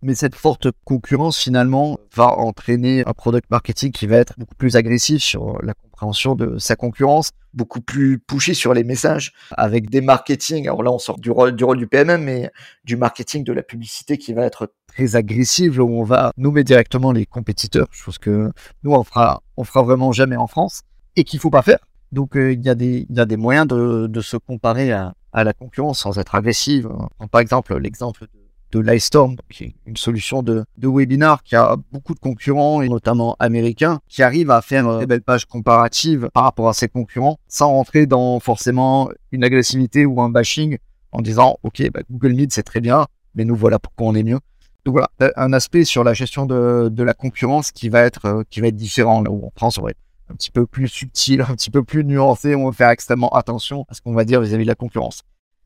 Mais 0.00 0.14
cette 0.14 0.34
forte 0.34 0.68
concurrence, 0.84 1.38
finalement, 1.38 1.98
va 2.16 2.26
entraîner 2.38 3.04
un 3.06 3.12
product 3.12 3.50
marketing 3.50 3.92
qui 3.92 4.06
va 4.06 4.16
être 4.16 4.34
beaucoup 4.38 4.54
plus 4.54 4.74
agressif 4.74 5.22
sur 5.22 5.62
la 5.62 5.74
compréhension 6.02 6.34
de 6.34 6.58
sa 6.58 6.74
concurrence, 6.74 7.30
beaucoup 7.54 7.80
plus 7.80 8.18
pushy 8.18 8.56
sur 8.56 8.74
les 8.74 8.82
messages, 8.82 9.32
avec 9.52 9.88
des 9.88 10.00
marketing. 10.00 10.66
Alors 10.66 10.82
là, 10.82 10.90
on 10.90 10.98
sort 10.98 11.18
du 11.20 11.30
rôle 11.30 11.52
du, 11.52 11.62
rôle 11.62 11.78
du 11.78 11.86
PMM, 11.86 12.22
mais 12.22 12.50
du 12.84 12.96
marketing 12.96 13.44
de 13.44 13.52
la 13.52 13.62
publicité 13.62 14.18
qui 14.18 14.32
va 14.32 14.44
être 14.44 14.72
très 14.88 15.14
agressive, 15.14 15.80
où 15.80 16.00
on 16.00 16.02
va 16.02 16.32
nommer 16.36 16.64
directement 16.64 17.12
les 17.12 17.24
compétiteurs, 17.24 17.86
chose 17.92 18.18
que 18.18 18.50
nous, 18.82 18.92
on 18.92 19.04
fera, 19.04 19.42
on 19.56 19.62
fera 19.62 19.84
vraiment 19.84 20.10
jamais 20.10 20.36
en 20.36 20.48
France, 20.48 20.82
et 21.14 21.22
qu'il 21.22 21.38
faut 21.38 21.50
pas 21.50 21.62
faire. 21.62 21.78
Donc, 22.10 22.36
euh, 22.36 22.52
il 22.52 22.62
y, 22.64 22.68
a 22.68 22.74
des, 22.74 23.06
y 23.08 23.20
a 23.20 23.24
des 23.24 23.36
moyens 23.36 23.68
de, 23.68 24.08
de 24.08 24.20
se 24.20 24.36
comparer 24.36 24.90
à, 24.90 25.14
à 25.32 25.44
la 25.44 25.52
concurrence 25.52 26.00
sans 26.00 26.18
être 26.18 26.34
agressive. 26.34 26.90
Par 27.30 27.40
exemple, 27.40 27.78
l'exemple 27.78 28.22
de 28.22 28.41
de 28.72 28.80
Livestorm, 28.80 29.36
qui 29.50 29.64
est 29.64 29.74
une 29.86 29.96
solution 29.96 30.42
de, 30.42 30.64
de 30.78 30.88
webinar 30.88 31.42
qui 31.42 31.54
a 31.54 31.76
beaucoup 31.92 32.14
de 32.14 32.18
concurrents, 32.18 32.82
et 32.82 32.88
notamment 32.88 33.36
américains, 33.38 34.00
qui 34.08 34.22
arrivent 34.22 34.50
à 34.50 34.62
faire 34.62 34.88
euh, 34.88 35.00
des 35.00 35.06
belles 35.06 35.22
pages 35.22 35.44
comparatives 35.44 36.30
par 36.32 36.44
rapport 36.44 36.68
à 36.68 36.72
ses 36.72 36.88
concurrents, 36.88 37.38
sans 37.48 37.68
rentrer 37.68 38.06
dans 38.06 38.40
forcément 38.40 39.10
une 39.30 39.44
agressivité 39.44 40.06
ou 40.06 40.20
un 40.20 40.30
bashing 40.30 40.78
en 41.12 41.20
disant, 41.20 41.58
OK, 41.62 41.82
bah, 41.92 42.00
Google 42.10 42.32
Meet, 42.32 42.52
c'est 42.52 42.62
très 42.62 42.80
bien, 42.80 43.06
mais 43.34 43.44
nous 43.44 43.54
voilà 43.54 43.78
pourquoi 43.78 44.06
on 44.08 44.14
est 44.14 44.22
mieux. 44.22 44.40
Donc 44.84 44.94
voilà, 44.94 45.10
un 45.36 45.52
aspect 45.52 45.84
sur 45.84 46.02
la 46.02 46.14
gestion 46.14 46.46
de, 46.46 47.02
la 47.02 47.14
concurrence 47.14 47.70
qui 47.70 47.88
va 47.88 48.00
être, 48.00 48.24
euh, 48.24 48.42
qui 48.50 48.60
va 48.60 48.68
être 48.68 48.76
différent, 48.76 49.22
là 49.22 49.30
où 49.30 49.46
en 49.46 49.52
France, 49.54 49.78
on 49.78 49.82
va 49.82 49.90
être 49.90 50.00
un 50.30 50.34
petit 50.34 50.50
peu 50.50 50.66
plus 50.66 50.88
subtil, 50.88 51.42
un 51.48 51.54
petit 51.54 51.70
peu 51.70 51.84
plus 51.84 52.04
nuancé, 52.04 52.54
on 52.54 52.66
va 52.66 52.72
faire 52.72 52.88
extrêmement 52.88 53.30
attention 53.30 53.84
à 53.88 53.94
ce 53.94 54.00
qu'on 54.00 54.14
va 54.14 54.24
dire 54.24 54.40
vis-à-vis 54.40 54.62
-vis 54.62 54.66
de 54.66 54.70
la 54.70 54.74
concurrence. 54.74 55.22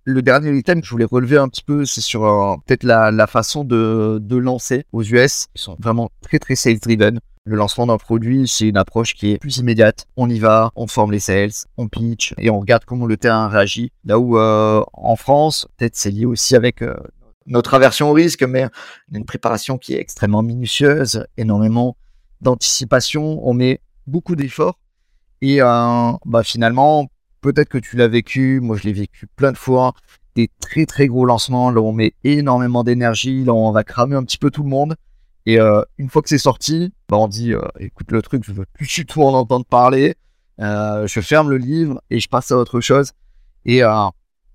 Le 0.08 0.22
dernier 0.22 0.56
item 0.56 0.80
que 0.80 0.86
je 0.86 0.92
voulais 0.92 1.04
relever 1.04 1.36
un 1.36 1.48
petit 1.48 1.64
peu, 1.64 1.84
c'est 1.84 2.00
sur 2.00 2.25
euh, 2.25 2.54
peut-être 2.64 2.84
la, 2.84 3.26
façon 3.26 3.64
de, 3.64 4.20
de 4.22 4.36
lancer 4.36 4.84
aux 4.92 5.02
US. 5.02 5.48
Ils 5.56 5.60
sont 5.60 5.76
vraiment 5.80 6.10
très 6.20 6.38
très 6.38 6.54
sales 6.54 6.78
driven. 6.78 7.18
Le 7.44 7.56
lancement 7.56 7.88
d'un 7.88 7.96
produit, 7.96 8.46
c'est 8.46 8.68
une 8.68 8.76
approche 8.76 9.14
qui 9.14 9.32
est 9.32 9.38
plus 9.38 9.56
immédiate. 9.58 10.06
On 10.16 10.30
y 10.30 10.38
va, 10.38 10.70
on 10.76 10.86
forme 10.86 11.10
les 11.10 11.18
sales, 11.18 11.50
on 11.76 11.88
pitch 11.88 12.34
et 12.38 12.50
on 12.50 12.60
regarde 12.60 12.84
comment 12.84 13.04
le 13.06 13.16
terrain 13.16 13.48
réagit. 13.48 13.90
Là 14.04 14.20
où 14.20 14.38
euh, 14.38 14.80
en 14.92 15.16
France, 15.16 15.66
peut-être 15.76 15.96
c'est 15.96 16.12
lié 16.12 16.25
aussi 16.25 16.54
avec 16.54 16.82
euh, 16.82 16.94
notre 17.46 17.75
aversion 17.75 18.08
au 18.08 18.12
risque, 18.12 18.44
mais 18.44 18.68
une 19.12 19.25
préparation 19.25 19.76
qui 19.76 19.94
est 19.94 20.00
extrêmement 20.00 20.44
minutieuse, 20.44 21.26
énormément 21.36 21.96
d'anticipation. 22.42 23.40
On 23.44 23.54
met 23.54 23.80
beaucoup 24.06 24.36
d'efforts 24.36 24.78
et 25.40 25.58
bah, 25.58 26.42
finalement, 26.44 27.08
peut-être 27.52 27.68
que 27.68 27.78
tu 27.78 27.96
l'as 27.96 28.08
vécu, 28.08 28.58
moi 28.60 28.76
je 28.76 28.82
l'ai 28.82 28.92
vécu 28.92 29.28
plein 29.36 29.52
de 29.52 29.56
fois, 29.56 29.94
des 30.34 30.50
très 30.60 30.84
très 30.84 31.06
gros 31.06 31.24
lancements, 31.24 31.70
là 31.70 31.80
on 31.80 31.92
met 31.92 32.12
énormément 32.24 32.82
d'énergie, 32.82 33.44
là 33.44 33.54
on 33.54 33.70
va 33.70 33.84
cramer 33.84 34.16
un 34.16 34.24
petit 34.24 34.38
peu 34.38 34.50
tout 34.50 34.64
le 34.64 34.68
monde. 34.68 34.96
Et 35.46 35.60
euh, 35.60 35.80
une 35.96 36.10
fois 36.10 36.22
que 36.22 36.28
c'est 36.28 36.38
sorti, 36.38 36.92
bah 37.08 37.18
on 37.18 37.28
dit, 37.28 37.52
euh, 37.52 37.60
écoute 37.78 38.10
le 38.10 38.20
truc, 38.20 38.42
je 38.44 38.52
veux 38.52 38.66
plus 38.72 38.88
du 38.92 39.06
tout 39.06 39.22
en 39.22 39.32
entendre 39.32 39.64
parler, 39.64 40.16
euh, 40.60 41.06
je 41.06 41.20
ferme 41.20 41.48
le 41.48 41.58
livre 41.58 42.02
et 42.10 42.18
je 42.18 42.28
passe 42.28 42.50
à 42.50 42.56
autre 42.56 42.80
chose. 42.80 43.12
Et 43.64 43.82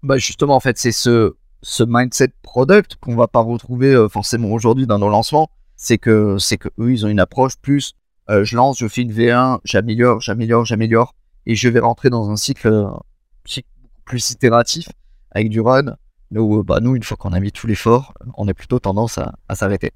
bah 0.04 0.18
justement, 0.18 0.56
en 0.56 0.60
fait, 0.60 0.78
c'est 0.78 0.92
ce, 0.92 1.34
mindset 1.80 2.34
product 2.42 2.96
qu'on 2.96 3.16
va 3.16 3.28
pas 3.28 3.42
retrouver 3.42 4.08
forcément 4.10 4.50
aujourd'hui 4.50 4.88
dans 4.88 5.00
nos 5.00 5.10
lancements. 5.10 5.50
C'est 5.76 5.98
que, 5.98 6.38
c'est 6.40 6.58
que 6.58 6.70
eux, 6.80 6.92
ils 6.92 7.06
ont 7.06 7.10
une 7.10 7.20
approche 7.20 7.58
plus, 7.58 7.94
je 8.30 8.56
lance, 8.56 8.80
je 8.80 8.88
fais 8.88 9.02
une 9.02 9.12
V1, 9.12 9.60
j'améliore, 9.66 10.22
j'améliore, 10.22 10.66
j'améliore 10.66 11.14
et 11.46 11.56
je 11.56 11.70
vais 11.70 11.80
rentrer 11.80 12.10
dans 12.10 12.30
un 12.30 12.36
cycle, 12.36 12.68
un 12.68 13.00
cycle 13.46 13.70
plus 14.06 14.32
itératif 14.32 14.90
avec 15.32 15.50
du 15.50 15.62
run, 15.62 15.96
là 16.32 16.42
où 16.42 16.64
bah, 16.64 16.80
nous, 16.82 16.96
une 16.96 17.04
fois 17.04 17.18
qu'on 17.18 17.34
a 17.34 17.40
mis 17.40 17.52
tout 17.52 17.68
l'effort, 17.68 18.14
on 18.38 18.48
a 18.48 18.54
plutôt 18.54 18.80
tendance 18.80 19.18
à, 19.18 19.34
à 19.48 19.56
s'arrêter. 19.56 19.92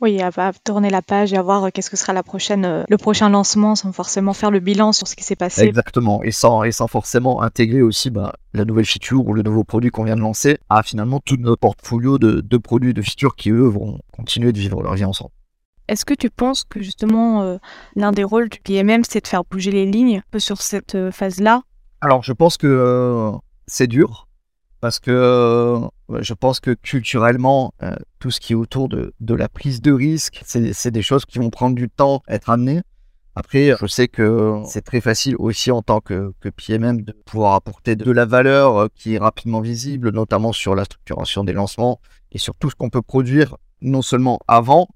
Oui, 0.00 0.18
à, 0.22 0.30
à, 0.34 0.52
tourner 0.52 0.88
la 0.88 1.02
page 1.02 1.34
et 1.34 1.36
à 1.36 1.42
voir 1.42 1.70
qu'est-ce 1.72 1.90
que 1.90 1.96
sera 1.96 2.14
la 2.14 2.22
prochaine, 2.22 2.64
euh, 2.64 2.84
le 2.88 2.96
prochain 2.96 3.28
lancement 3.28 3.74
sans 3.74 3.92
forcément 3.92 4.32
faire 4.32 4.50
le 4.50 4.58
bilan 4.58 4.92
sur 4.92 5.06
ce 5.06 5.14
qui 5.14 5.22
s'est 5.22 5.36
passé. 5.36 5.62
Exactement, 5.62 6.22
et 6.22 6.30
sans, 6.30 6.62
et 6.62 6.72
sans 6.72 6.86
forcément 6.86 7.42
intégrer 7.42 7.82
aussi 7.82 8.08
bah, 8.08 8.32
la 8.54 8.64
nouvelle 8.64 8.86
feature 8.86 9.26
ou 9.26 9.34
le 9.34 9.42
nouveau 9.42 9.62
produit 9.62 9.90
qu'on 9.90 10.04
vient 10.04 10.16
de 10.16 10.22
lancer 10.22 10.58
à 10.70 10.82
finalement 10.82 11.20
tout 11.20 11.36
notre 11.36 11.60
portfolio 11.60 12.18
de, 12.18 12.40
de 12.40 12.56
produits, 12.56 12.94
de 12.94 13.02
features 13.02 13.36
qui, 13.36 13.50
eux, 13.50 13.68
vont 13.68 13.98
continuer 14.10 14.52
de 14.52 14.58
vivre 14.58 14.82
leur 14.82 14.94
vie 14.94 15.04
ensemble. 15.04 15.32
Est-ce 15.90 16.04
que 16.04 16.14
tu 16.14 16.30
penses 16.30 16.62
que 16.62 16.80
justement 16.80 17.42
euh, 17.42 17.56
l'un 17.96 18.12
des 18.12 18.22
rôles 18.22 18.48
du 18.48 18.60
PMM, 18.60 19.02
c'est 19.02 19.22
de 19.22 19.26
faire 19.26 19.42
bouger 19.42 19.72
les 19.72 19.86
lignes 19.86 20.18
un 20.18 20.22
peu 20.30 20.38
sur 20.38 20.62
cette 20.62 20.94
euh, 20.94 21.10
phase-là? 21.10 21.62
Alors 22.00 22.22
je 22.22 22.32
pense 22.32 22.56
que 22.56 22.68
euh, 22.68 23.32
c'est 23.66 23.88
dur 23.88 24.28
parce 24.80 25.00
que 25.00 25.80
je 26.20 26.32
pense 26.32 26.60
que 26.60 26.70
culturellement, 26.70 27.74
tout 28.18 28.30
ce 28.30 28.40
qui 28.40 28.54
est 28.54 28.56
autour 28.56 28.88
de, 28.88 29.12
la 29.20 29.48
prise 29.50 29.82
de 29.82 29.92
risque, 29.92 30.40
c'est 30.46 30.90
des 30.90 31.02
choses 31.02 31.26
qui 31.26 31.38
vont 31.38 31.50
prendre 31.50 31.74
du 31.74 31.90
temps 31.90 32.22
à 32.26 32.36
être 32.36 32.48
amenées. 32.48 32.80
Après, 33.34 33.74
je 33.78 33.86
sais 33.86 34.08
que 34.08 34.62
c'est 34.64 34.80
très 34.80 35.02
facile 35.02 35.36
aussi 35.38 35.70
en 35.70 35.82
tant 35.82 36.00
que, 36.00 36.32
que, 36.40 36.48
PMM 36.48 37.02
de 37.02 37.12
pouvoir 37.12 37.56
apporter 37.56 37.94
de 37.94 38.10
la 38.10 38.24
valeur 38.24 38.88
qui 38.94 39.16
est 39.16 39.18
rapidement 39.18 39.60
visible, 39.60 40.12
notamment 40.12 40.54
sur 40.54 40.74
la 40.74 40.84
structuration 40.86 41.44
des 41.44 41.52
lancements 41.52 42.00
et 42.32 42.38
sur 42.38 42.54
tout 42.54 42.70
ce 42.70 42.74
qu'on 42.74 42.88
peut 42.88 43.02
produire, 43.02 43.58
non 43.82 44.00
seulement 44.00 44.38
avant, 44.48 44.88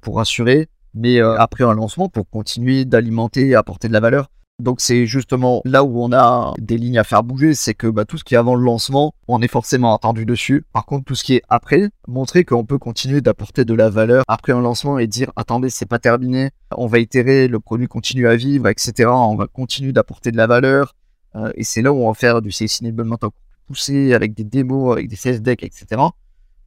pour 0.00 0.20
assurer, 0.20 0.68
mais 0.94 1.20
euh, 1.20 1.36
après 1.36 1.64
un 1.64 1.74
lancement 1.74 2.08
pour 2.08 2.28
continuer 2.28 2.84
d'alimenter 2.84 3.48
et 3.48 3.54
apporter 3.54 3.88
de 3.88 3.92
la 3.92 4.00
valeur. 4.00 4.30
Donc 4.60 4.80
c'est 4.80 5.06
justement 5.06 5.62
là 5.64 5.82
où 5.82 6.00
on 6.00 6.12
a 6.12 6.54
des 6.58 6.78
lignes 6.78 6.98
à 6.98 7.02
faire 7.02 7.24
bouger, 7.24 7.54
c'est 7.54 7.74
que 7.74 7.88
bah, 7.88 8.04
tout 8.04 8.18
ce 8.18 8.22
qui 8.22 8.34
est 8.34 8.36
avant 8.36 8.54
le 8.54 8.64
lancement, 8.64 9.12
on 9.26 9.42
est 9.42 9.48
forcément 9.48 9.96
attendu 9.96 10.24
dessus. 10.26 10.64
Par 10.72 10.86
contre, 10.86 11.04
tout 11.04 11.16
ce 11.16 11.24
qui 11.24 11.34
est 11.34 11.42
après, 11.48 11.90
montrer 12.06 12.44
qu'on 12.44 12.64
peut 12.64 12.78
continuer 12.78 13.20
d'apporter 13.20 13.64
de 13.64 13.74
la 13.74 13.90
valeur 13.90 14.22
après 14.28 14.52
un 14.52 14.60
lancement 14.60 15.00
et 15.00 15.08
dire 15.08 15.32
attendez, 15.34 15.70
c'est 15.70 15.86
pas 15.86 15.98
terminé, 15.98 16.50
on 16.76 16.86
va 16.86 17.00
itérer, 17.00 17.48
le 17.48 17.58
produit 17.58 17.88
continue 17.88 18.28
à 18.28 18.36
vivre, 18.36 18.68
etc. 18.68 19.10
On 19.12 19.34
va 19.34 19.48
continuer 19.48 19.92
d'apporter 19.92 20.30
de 20.30 20.36
la 20.36 20.46
valeur. 20.46 20.94
Euh, 21.34 21.50
et 21.56 21.64
c'est 21.64 21.82
là 21.82 21.92
où 21.92 21.96
on 21.96 22.08
va 22.08 22.14
faire 22.14 22.40
du 22.40 22.52
sales 22.52 22.68
enablement 22.80 23.18
poussé, 23.66 24.14
avec 24.14 24.34
des 24.34 24.44
démos, 24.44 24.92
avec 24.92 25.08
des 25.08 25.16
sales 25.16 25.42
decks, 25.42 25.64
etc. 25.64 26.00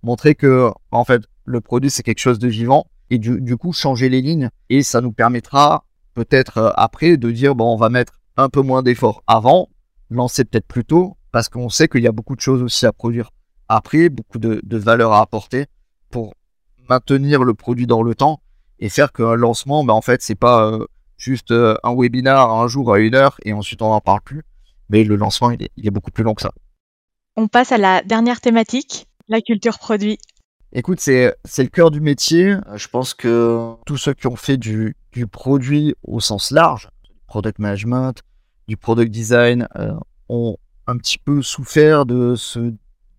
Montrer 0.03 0.35
que 0.35 0.71
en 0.91 1.05
fait 1.05 1.21
le 1.45 1.61
produit 1.61 1.89
c'est 1.89 2.03
quelque 2.03 2.19
chose 2.19 2.37
de 2.37 2.49
vivant 2.49 2.85
et 3.09 3.17
du, 3.17 3.57
coup 3.57 3.73
changer 3.73 4.09
les 4.09 4.21
lignes. 4.21 4.49
Et 4.69 4.83
ça 4.83 5.01
nous 5.01 5.11
permettra 5.11 5.85
peut-être 6.13 6.57
euh, 6.57 6.71
après 6.75 7.17
de 7.17 7.31
dire, 7.31 7.55
bon, 7.55 7.73
on 7.73 7.77
va 7.77 7.89
mettre 7.89 8.19
un 8.37 8.49
peu 8.49 8.61
moins 8.61 8.83
d'efforts 8.83 9.23
avant, 9.27 9.69
lancer 10.09 10.45
peut-être 10.45 10.67
plus 10.67 10.85
tôt, 10.85 11.17
parce 11.31 11.49
qu'on 11.49 11.69
sait 11.69 11.87
qu'il 11.87 12.03
y 12.03 12.07
a 12.07 12.11
beaucoup 12.11 12.35
de 12.35 12.41
choses 12.41 12.61
aussi 12.61 12.85
à 12.85 12.91
produire 12.91 13.31
après, 13.69 14.09
beaucoup 14.09 14.39
de, 14.39 14.61
de 14.63 14.77
valeur 14.77 15.11
à 15.11 15.21
apporter 15.21 15.65
pour 16.09 16.33
maintenir 16.89 17.43
le 17.43 17.53
produit 17.53 17.87
dans 17.87 18.01
le 18.01 18.15
temps 18.15 18.41
et 18.79 18.89
faire 18.89 19.11
qu'un 19.11 19.35
lancement, 19.35 19.83
ben, 19.83 19.93
en 19.93 20.01
fait, 20.01 20.21
c'est 20.21 20.35
pas 20.35 20.71
euh, 20.71 20.85
juste 21.17 21.51
euh, 21.51 21.75
un 21.83 21.95
webinar 21.95 22.51
un 22.51 22.67
jour 22.67 22.93
à 22.93 22.99
une 22.99 23.15
heure 23.15 23.37
et 23.43 23.53
ensuite 23.53 23.81
on 23.81 23.89
n'en 23.89 24.01
parle 24.01 24.21
plus. 24.21 24.43
Mais 24.89 25.03
le 25.03 25.15
lancement, 25.15 25.51
il 25.51 25.63
est, 25.63 25.71
il 25.75 25.87
est 25.87 25.91
beaucoup 25.91 26.11
plus 26.11 26.23
long 26.23 26.33
que 26.33 26.41
ça. 26.41 26.51
On 27.35 27.47
passe 27.47 27.71
à 27.71 27.77
la 27.77 28.01
dernière 28.01 28.39
thématique, 28.39 29.07
la 29.27 29.41
culture 29.41 29.79
produit. 29.79 30.17
Écoute, 30.73 30.99
c'est, 30.99 31.33
le 31.57 31.67
cœur 31.67 31.91
du 31.91 32.01
métier. 32.01 32.55
Je 32.75 32.87
pense 32.87 33.13
que 33.13 33.73
tous 33.85 33.97
ceux 33.97 34.13
qui 34.13 34.27
ont 34.27 34.35
fait 34.35 34.57
du, 34.57 34.95
du 35.11 35.25
produit 35.27 35.95
au 36.03 36.19
sens 36.19 36.51
large, 36.51 36.89
product 37.27 37.59
management, 37.59 38.21
du 38.67 38.77
product 38.77 39.11
design, 39.11 39.67
euh, 39.77 39.93
ont 40.29 40.57
un 40.87 40.97
petit 40.97 41.17
peu 41.17 41.41
souffert 41.41 42.05
de 42.05 42.35
ce 42.35 42.73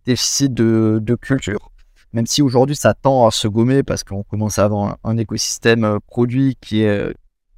déficit 0.05 0.53
de, 0.53 0.99
de 1.03 1.15
culture. 1.15 1.71
Même 2.13 2.27
si 2.27 2.41
aujourd'hui 2.41 2.77
ça 2.77 2.95
tend 2.95 3.27
à 3.27 3.31
se 3.31 3.49
gommer 3.49 3.83
parce 3.83 4.03
qu'on 4.03 4.23
commence 4.23 4.59
à 4.59 4.65
avoir 4.65 4.97
un, 5.05 5.17
écosystème 5.19 5.85
euh, 5.85 5.99
produit 6.07 6.57
qui 6.61 6.83
est, 6.83 6.89
euh, 6.89 7.13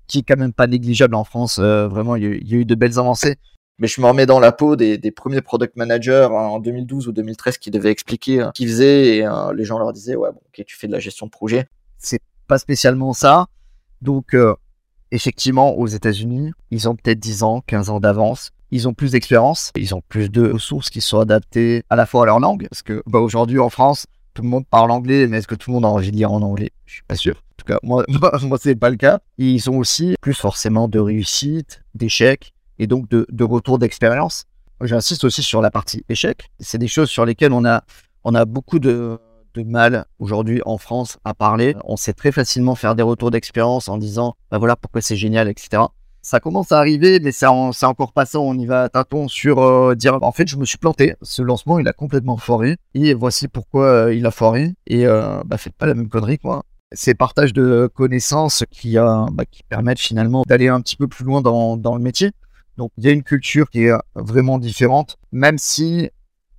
qui 0.08 0.18
est 0.18 0.22
quand 0.22 0.36
même 0.36 0.52
pas 0.52 0.66
négligeable 0.66 1.14
en 1.14 1.24
France. 1.24 1.58
Euh, 1.60 1.86
vraiment, 1.86 2.16
il 2.16 2.24
y, 2.24 2.54
a, 2.54 2.58
eu 2.58 2.64
de 2.64 2.74
belles 2.74 2.98
avancées. 2.98 3.36
Mais 3.80 3.88
je 3.88 4.00
me 4.00 4.06
remets 4.06 4.26
dans 4.26 4.38
la 4.40 4.52
peau 4.52 4.76
des, 4.76 4.98
premiers 5.10 5.40
product 5.40 5.76
managers 5.76 6.28
hein, 6.30 6.34
en 6.34 6.60
2012 6.60 7.08
ou 7.08 7.12
2013 7.12 7.58
qui 7.58 7.70
devaient 7.70 7.90
expliquer 7.90 8.44
ce 8.46 8.52
qu'ils 8.52 8.68
faisaient 8.68 9.16
et 9.16 9.26
euh, 9.26 9.52
les 9.52 9.64
gens 9.64 9.78
leur 9.78 9.92
disaient 9.92 10.16
ouais 10.16 10.30
bon 10.30 10.40
ok 10.46 10.64
tu 10.64 10.76
fais 10.76 10.86
de 10.86 10.92
la 10.92 11.00
gestion 11.00 11.26
de 11.26 11.30
projet. 11.30 11.66
C'est 11.98 12.20
pas 12.46 12.58
spécialement 12.58 13.12
ça. 13.12 13.46
Donc 14.02 14.34
euh, 14.34 14.54
effectivement 15.10 15.76
aux 15.76 15.88
États-Unis 15.88 16.52
ils 16.70 16.88
ont 16.88 16.94
peut-être 16.94 17.18
10 17.18 17.42
ans, 17.42 17.62
15 17.66 17.90
ans 17.90 18.00
d'avance 18.00 18.52
ils 18.70 18.86
ont 18.86 18.94
plus 18.94 19.12
d'expérience, 19.12 19.72
ils 19.76 19.94
ont 19.94 20.02
plus 20.08 20.30
de 20.30 20.52
ressources 20.52 20.90
qui 20.90 21.00
sont 21.00 21.18
adaptées 21.18 21.82
à 21.90 21.96
la 21.96 22.06
fois 22.06 22.22
à 22.22 22.26
leur 22.26 22.40
langue, 22.40 22.68
parce 22.68 22.82
que 22.82 23.02
bah, 23.06 23.18
aujourd'hui 23.18 23.58
en 23.58 23.68
France, 23.68 24.06
tout 24.34 24.42
le 24.42 24.48
monde 24.48 24.64
parle 24.66 24.90
anglais, 24.90 25.26
mais 25.26 25.38
est-ce 25.38 25.48
que 25.48 25.56
tout 25.56 25.70
le 25.70 25.74
monde 25.74 25.84
a 25.84 25.88
envie 25.88 26.12
de 26.12 26.16
lire 26.16 26.32
en 26.32 26.40
anglais? 26.42 26.70
Je 26.86 26.94
suis 26.94 27.02
pas 27.02 27.16
sûr. 27.16 27.34
En 27.34 27.54
tout 27.56 27.66
cas, 27.66 27.78
moi, 27.82 28.04
moi, 28.08 28.38
moi 28.42 28.58
c'est 28.60 28.76
pas 28.76 28.90
le 28.90 28.96
cas. 28.96 29.20
Ils 29.38 29.68
ont 29.70 29.78
aussi 29.78 30.14
plus 30.20 30.34
forcément 30.34 30.88
de 30.88 30.98
réussite, 30.98 31.82
d'échecs, 31.94 32.52
et 32.80 32.88
donc 32.88 33.08
de, 33.08 33.44
retour 33.44 33.78
d'expérience. 33.78 34.46
J'insiste 34.80 35.24
aussi 35.24 35.42
sur 35.42 35.60
la 35.60 35.70
partie 35.70 36.04
échec. 36.08 36.50
C'est 36.58 36.78
des 36.78 36.88
choses 36.88 37.10
sur 37.10 37.24
lesquelles 37.24 37.52
on 37.52 37.64
a, 37.64 37.84
on 38.24 38.34
a 38.34 38.44
beaucoup 38.44 38.80
de, 38.80 39.18
mal 39.66 40.06
aujourd'hui 40.18 40.62
en 40.64 40.78
France 40.78 41.18
à 41.24 41.34
parler. 41.34 41.76
On 41.84 41.96
sait 41.96 42.14
très 42.14 42.32
facilement 42.32 42.74
faire 42.74 42.94
des 42.94 43.02
retours 43.02 43.30
d'expérience 43.30 43.88
en 43.88 43.98
disant, 43.98 44.34
bah 44.50 44.58
voilà 44.58 44.74
pourquoi 44.74 45.02
c'est 45.02 45.16
génial, 45.16 45.48
etc 45.48 45.82
ça 46.22 46.38
commence 46.38 46.70
à 46.72 46.78
arriver, 46.78 47.18
mais 47.20 47.32
c'est 47.32 47.46
encore 47.46 48.12
pas 48.12 48.26
ça. 48.26 48.38
On 48.40 48.58
y 48.58 48.66
va 48.66 48.88
tâton 48.88 49.28
sur 49.28 49.60
euh, 49.60 49.94
dire 49.94 50.18
en 50.20 50.32
fait, 50.32 50.46
je 50.46 50.56
me 50.56 50.64
suis 50.64 50.78
planté. 50.78 51.14
Ce 51.22 51.42
lancement, 51.42 51.78
il 51.78 51.88
a 51.88 51.92
complètement 51.92 52.36
foiré. 52.36 52.76
Et 52.94 53.14
voici 53.14 53.48
pourquoi 53.48 53.86
euh, 53.86 54.14
il 54.14 54.26
a 54.26 54.30
foiré. 54.30 54.74
Et 54.86 55.06
euh, 55.06 55.42
bah, 55.46 55.56
faites 55.56 55.74
pas 55.74 55.86
la 55.86 55.94
même 55.94 56.08
connerie, 56.08 56.38
quoi. 56.38 56.64
Ces 56.92 57.14
partages 57.14 57.52
de 57.52 57.88
connaissances 57.94 58.64
qui, 58.70 58.96
bah, 58.96 59.44
qui 59.50 59.62
permettent 59.62 60.00
finalement 60.00 60.42
d'aller 60.46 60.68
un 60.68 60.80
petit 60.80 60.96
peu 60.96 61.06
plus 61.06 61.24
loin 61.24 61.40
dans, 61.40 61.76
dans 61.76 61.94
le 61.94 62.02
métier. 62.02 62.32
Donc, 62.80 62.90
il 62.96 63.04
y 63.04 63.08
a 63.08 63.12
une 63.12 63.22
culture 63.22 63.70
qui 63.70 63.84
est 63.84 63.92
vraiment 64.14 64.58
différente, 64.58 65.18
même 65.30 65.58
si 65.58 66.10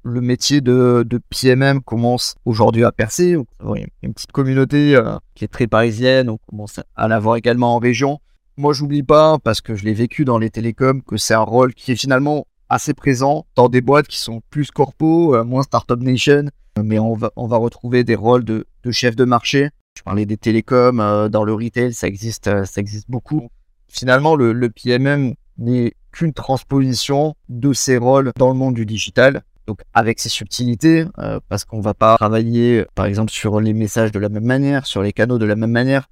le 0.04 0.22
métier 0.22 0.62
de, 0.62 1.04
PMM 1.30 1.82
commence 1.82 2.36
aujourd'hui 2.46 2.84
à 2.84 2.92
percer. 2.92 3.36
Il 3.64 3.82
y 3.82 3.84
a 3.84 3.88
une 4.04 4.14
petite 4.14 4.32
communauté 4.32 4.98
qui 5.36 5.46
est 5.46 5.50
très 5.50 5.68
parisienne. 5.68 6.30
On 6.30 6.38
commence 6.38 6.80
à 6.96 7.08
l'avoir 7.08 7.36
également 7.36 7.76
en 7.76 7.80
région 7.80 8.20
moi, 8.58 8.74
j'oublie 8.74 9.02
pas, 9.02 9.40
parce 9.40 9.62
que 9.62 9.76
je 9.76 9.86
l'ai 9.86 9.94
vécu 9.94 10.26
dans 10.26 10.38
les 10.38 10.50
télécoms, 10.50 11.02
que 11.02 11.18
c'est 11.18 11.34
un 11.34 11.42
rôle 11.42 11.74
qui 11.74 11.94
est 11.94 11.96
finalement 11.96 12.46
assez 12.70 12.94
présent 12.94 13.46
dans 13.56 13.70
des 13.70 13.82
boîtes 13.82 14.08
qui 14.08 14.20
sont 14.20 14.42
plus 14.50 14.72
corpo, 14.72 15.36
euh, 15.36 15.44
moins 15.44 15.64
startup 15.64 16.00
nation, 16.00 16.46
mais 16.82 17.00
on 17.00 17.16
va, 17.16 17.32
on 17.36 17.48
va 17.48 17.58
retrouver 17.58 18.04
des 18.04 18.16
rôles 18.16 18.44
de, 18.44 18.66
chef 18.92 19.16
de 19.16 19.26
marché. 19.26 19.70
Je 19.98 20.04
parlais 20.04 20.26
des 20.26 20.38
télécoms, 20.38 21.00
euh, 21.00 21.28
dans 21.28 21.44
le 21.44 21.54
retail, 21.54 21.94
ça 21.94 22.08
existe, 22.08 22.48
euh, 22.48 22.66
ça 22.66 22.82
existe 22.82 23.10
beaucoup. 23.10 23.50
Finalement, 23.88 24.36
le, 24.36 24.54
le 24.54 24.70
PMM 24.70 25.34
n'est 25.58 25.94
qu'une 26.12 26.34
transposition 26.34 27.36
de 27.50 27.74
ces 27.74 27.98
rôles 27.98 28.32
dans 28.38 28.50
le 28.50 28.56
monde 28.56 28.76
du 28.76 28.86
digital. 28.86 29.44
Donc 29.68 29.82
avec 29.94 30.20
ses 30.20 30.30
subtilités, 30.30 31.06
euh, 31.20 31.40
parce 31.48 31.66
qu'on 31.66 31.82
va 31.82 31.94
pas 31.94 32.18
travailler, 32.18 32.86
par 32.96 33.06
exemple, 33.06 33.32
sur 33.32 33.60
les 33.62 33.74
messages 33.74 34.12
de 34.12 34.20
la 34.20 34.30
même 34.30 34.46
manière, 34.46 34.86
sur 34.86 35.02
les 35.02 35.14
canaux 35.14 35.38
de 35.38 35.46
la 35.46 35.56
même 35.56 35.72
manière. 35.72 36.10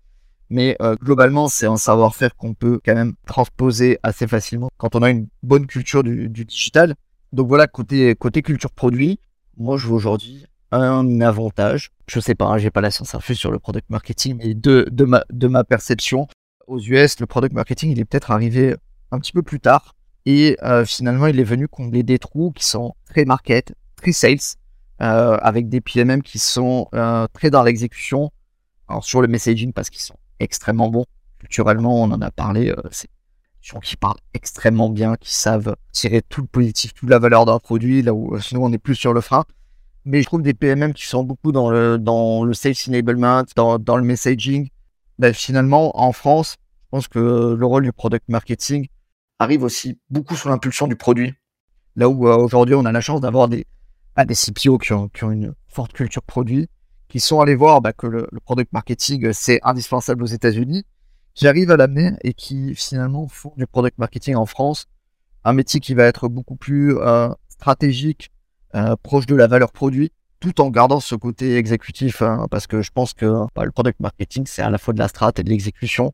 Mais 0.49 0.75
euh, 0.81 0.95
globalement, 0.95 1.47
c'est 1.47 1.67
un 1.67 1.77
savoir-faire 1.77 2.35
qu'on 2.35 2.53
peut 2.53 2.79
quand 2.83 2.95
même 2.95 3.13
transposer 3.27 3.99
assez 4.01 4.27
facilement 4.27 4.69
quand 4.77 4.95
on 4.95 5.03
a 5.03 5.09
une 5.09 5.27
bonne 5.43 5.67
culture 5.67 6.03
du, 6.03 6.29
digital. 6.29 6.95
Donc 7.33 7.47
voilà, 7.47 7.67
côté, 7.67 8.15
côté 8.15 8.41
culture 8.41 8.71
produit, 8.71 9.19
moi 9.57 9.77
je 9.77 9.87
vois 9.87 9.97
aujourd'hui 9.97 10.45
un 10.71 11.21
avantage. 11.21 11.91
Je 12.07 12.19
sais 12.19 12.35
pas, 12.35 12.45
hein, 12.45 12.57
j'ai 12.57 12.71
pas 12.71 12.81
la 12.81 12.91
science 12.91 13.13
infuse 13.13 13.37
sur 13.37 13.51
le 13.51 13.59
product 13.59 13.89
marketing, 13.89 14.37
mais 14.37 14.53
de, 14.53 14.87
de, 14.91 15.05
ma, 15.05 15.23
de 15.31 15.47
ma 15.47 15.63
perception, 15.63 16.27
aux 16.67 16.79
US, 16.79 17.19
le 17.19 17.25
product 17.25 17.53
marketing, 17.53 17.91
il 17.91 17.99
est 17.99 18.05
peut-être 18.05 18.31
arrivé 18.31 18.75
un 19.11 19.19
petit 19.19 19.31
peu 19.31 19.41
plus 19.41 19.59
tard. 19.59 19.95
Et 20.25 20.57
euh, 20.63 20.85
finalement, 20.85 21.27
il 21.27 21.39
est 21.39 21.43
venu 21.43 21.67
combler 21.67 22.03
des 22.03 22.19
trous 22.19 22.51
qui 22.51 22.65
sont 22.65 22.93
très 23.09 23.25
market, 23.25 23.73
très 23.95 24.11
sales, 24.11 24.37
euh, 25.01 25.37
avec 25.41 25.69
des 25.69 25.81
PMM 25.81 26.21
qui 26.21 26.39
sont 26.39 26.87
euh, 26.93 27.27
très 27.33 27.49
dans 27.49 27.63
l'exécution. 27.63 28.31
Alors 28.87 29.03
sur 29.03 29.21
le 29.21 29.27
messaging, 29.27 29.71
parce 29.71 29.89
qu'ils 29.89 30.01
sont 30.01 30.17
extrêmement 30.39 30.89
bon. 30.89 31.05
Culturellement, 31.39 32.03
on 32.03 32.11
en 32.11 32.21
a 32.21 32.31
parlé, 32.31 32.73
c'est 32.91 33.07
des 33.07 33.67
gens 33.67 33.79
qui 33.79 33.95
parlent 33.95 34.19
extrêmement 34.33 34.89
bien, 34.89 35.15
qui 35.15 35.33
savent 35.33 35.75
tirer 35.91 36.21
tout 36.21 36.41
le 36.41 36.47
positif, 36.47 36.93
toute 36.93 37.09
la 37.09 37.19
valeur 37.19 37.45
d'un 37.45 37.59
produit, 37.59 38.01
là 38.01 38.13
où 38.13 38.37
sinon 38.39 38.65
on 38.65 38.73
est 38.73 38.77
plus 38.77 38.95
sur 38.95 39.13
le 39.13 39.21
frein. 39.21 39.45
Mais 40.05 40.21
je 40.21 40.27
trouve 40.27 40.41
des 40.41 40.53
PMM 40.53 40.93
qui 40.93 41.05
sont 41.05 41.23
beaucoup 41.23 41.51
dans 41.51 41.69
le, 41.69 41.97
dans 41.97 42.43
le 42.43 42.53
sales 42.53 42.73
enablement, 42.87 43.43
dans, 43.55 43.79
dans 43.79 43.95
le 43.95 44.03
messaging. 44.03 44.69
Ben, 45.17 45.33
finalement, 45.33 45.97
en 45.99 46.11
France, 46.11 46.57
je 46.59 46.87
pense 46.91 47.07
que 47.07 47.55
le 47.57 47.65
rôle 47.65 47.83
du 47.83 47.93
product 47.93 48.25
marketing 48.27 48.87
arrive 49.39 49.63
aussi 49.63 49.99
beaucoup 50.09 50.35
sous 50.35 50.49
l'impulsion 50.49 50.87
du 50.87 50.95
produit. 50.95 51.33
Là 51.95 52.09
où 52.09 52.27
euh, 52.27 52.37
aujourd'hui, 52.37 52.75
on 52.75 52.85
a 52.85 52.91
la 52.91 53.01
chance 53.01 53.21
d'avoir 53.21 53.47
des, 53.47 53.65
ah, 54.15 54.25
des 54.25 54.35
CPO 54.35 54.77
qui 54.77 54.93
ont, 54.93 55.09
qui 55.09 55.23
ont 55.23 55.31
une 55.31 55.53
forte 55.67 55.93
culture 55.93 56.23
produit, 56.23 56.69
qui 57.07 57.19
sont 57.19 57.41
allés 57.41 57.55
voir 57.55 57.81
bah, 57.81 57.93
que 57.93 58.07
le, 58.07 58.27
product 58.43 58.71
marketing 58.71 59.25
euh, 59.25 59.33
c'est 59.33 59.59
indispensable 59.63 60.23
aux 60.23 60.27
États-Unis, 60.27 60.85
qui 61.33 61.47
arrivent 61.47 61.71
à 61.71 61.77
l'amener 61.77 62.11
et 62.23 62.33
qui 62.33 62.75
finalement 62.75 63.27
font 63.27 63.53
du 63.57 63.65
product 63.65 63.97
marketing 63.97 64.35
en 64.35 64.45
France 64.45 64.87
un 65.45 65.53
métier 65.53 65.79
qui 65.79 65.93
va 65.93 66.03
être 66.03 66.27
beaucoup 66.27 66.57
plus 66.57 66.97
euh, 66.97 67.29
stratégique, 67.47 68.29
proche 69.01 69.25
de 69.25 69.35
la 69.35 69.47
valeur 69.47 69.71
produit, 69.71 70.11
tout 70.39 70.61
en 70.61 70.69
gardant 70.69 70.99
ce 70.99 71.15
côté 71.15 71.57
exécutif, 71.57 72.21
hein, 72.21 72.47
parce 72.49 72.67
que 72.67 72.81
je 72.81 72.91
pense 72.91 73.13
que 73.13 73.45
bah, 73.55 73.65
le 73.65 73.71
product 73.71 73.99
marketing 73.99 74.45
c'est 74.47 74.61
à 74.61 74.69
la 74.69 74.77
fois 74.77 74.93
de 74.93 74.99
la 74.99 75.07
strat 75.07 75.33
et 75.37 75.43
de 75.43 75.49
l'exécution, 75.49 76.13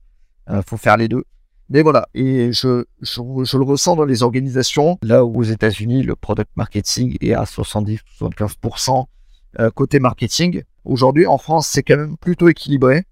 euh, 0.50 0.62
faut 0.66 0.78
faire 0.78 0.98
les 0.98 1.08
deux. 1.08 1.24
Mais 1.70 1.82
voilà, 1.82 2.08
et 2.14 2.52
je, 2.52 2.86
je, 3.02 3.58
le 3.58 3.64
ressens 3.64 3.96
dans 3.96 4.06
les 4.06 4.22
organisations, 4.22 5.00
là 5.02 5.26
où 5.26 5.40
aux 5.40 5.44
États-Unis, 5.44 6.04
le 6.04 6.16
product 6.16 6.52
marketing 6.56 7.18
est 7.22 7.34
à 7.34 7.44
70-75% 7.44 9.06
euh, 9.60 9.72
côté 9.72 10.00
marketing. 10.00 10.64
Aujourd'hui, 10.84 11.26
en 11.26 11.38
France, 11.38 11.68
c'est 11.68 11.82
quand 11.82 11.98
même 11.98 12.18
plutôt 12.18 12.50
équilibré. 12.50 13.06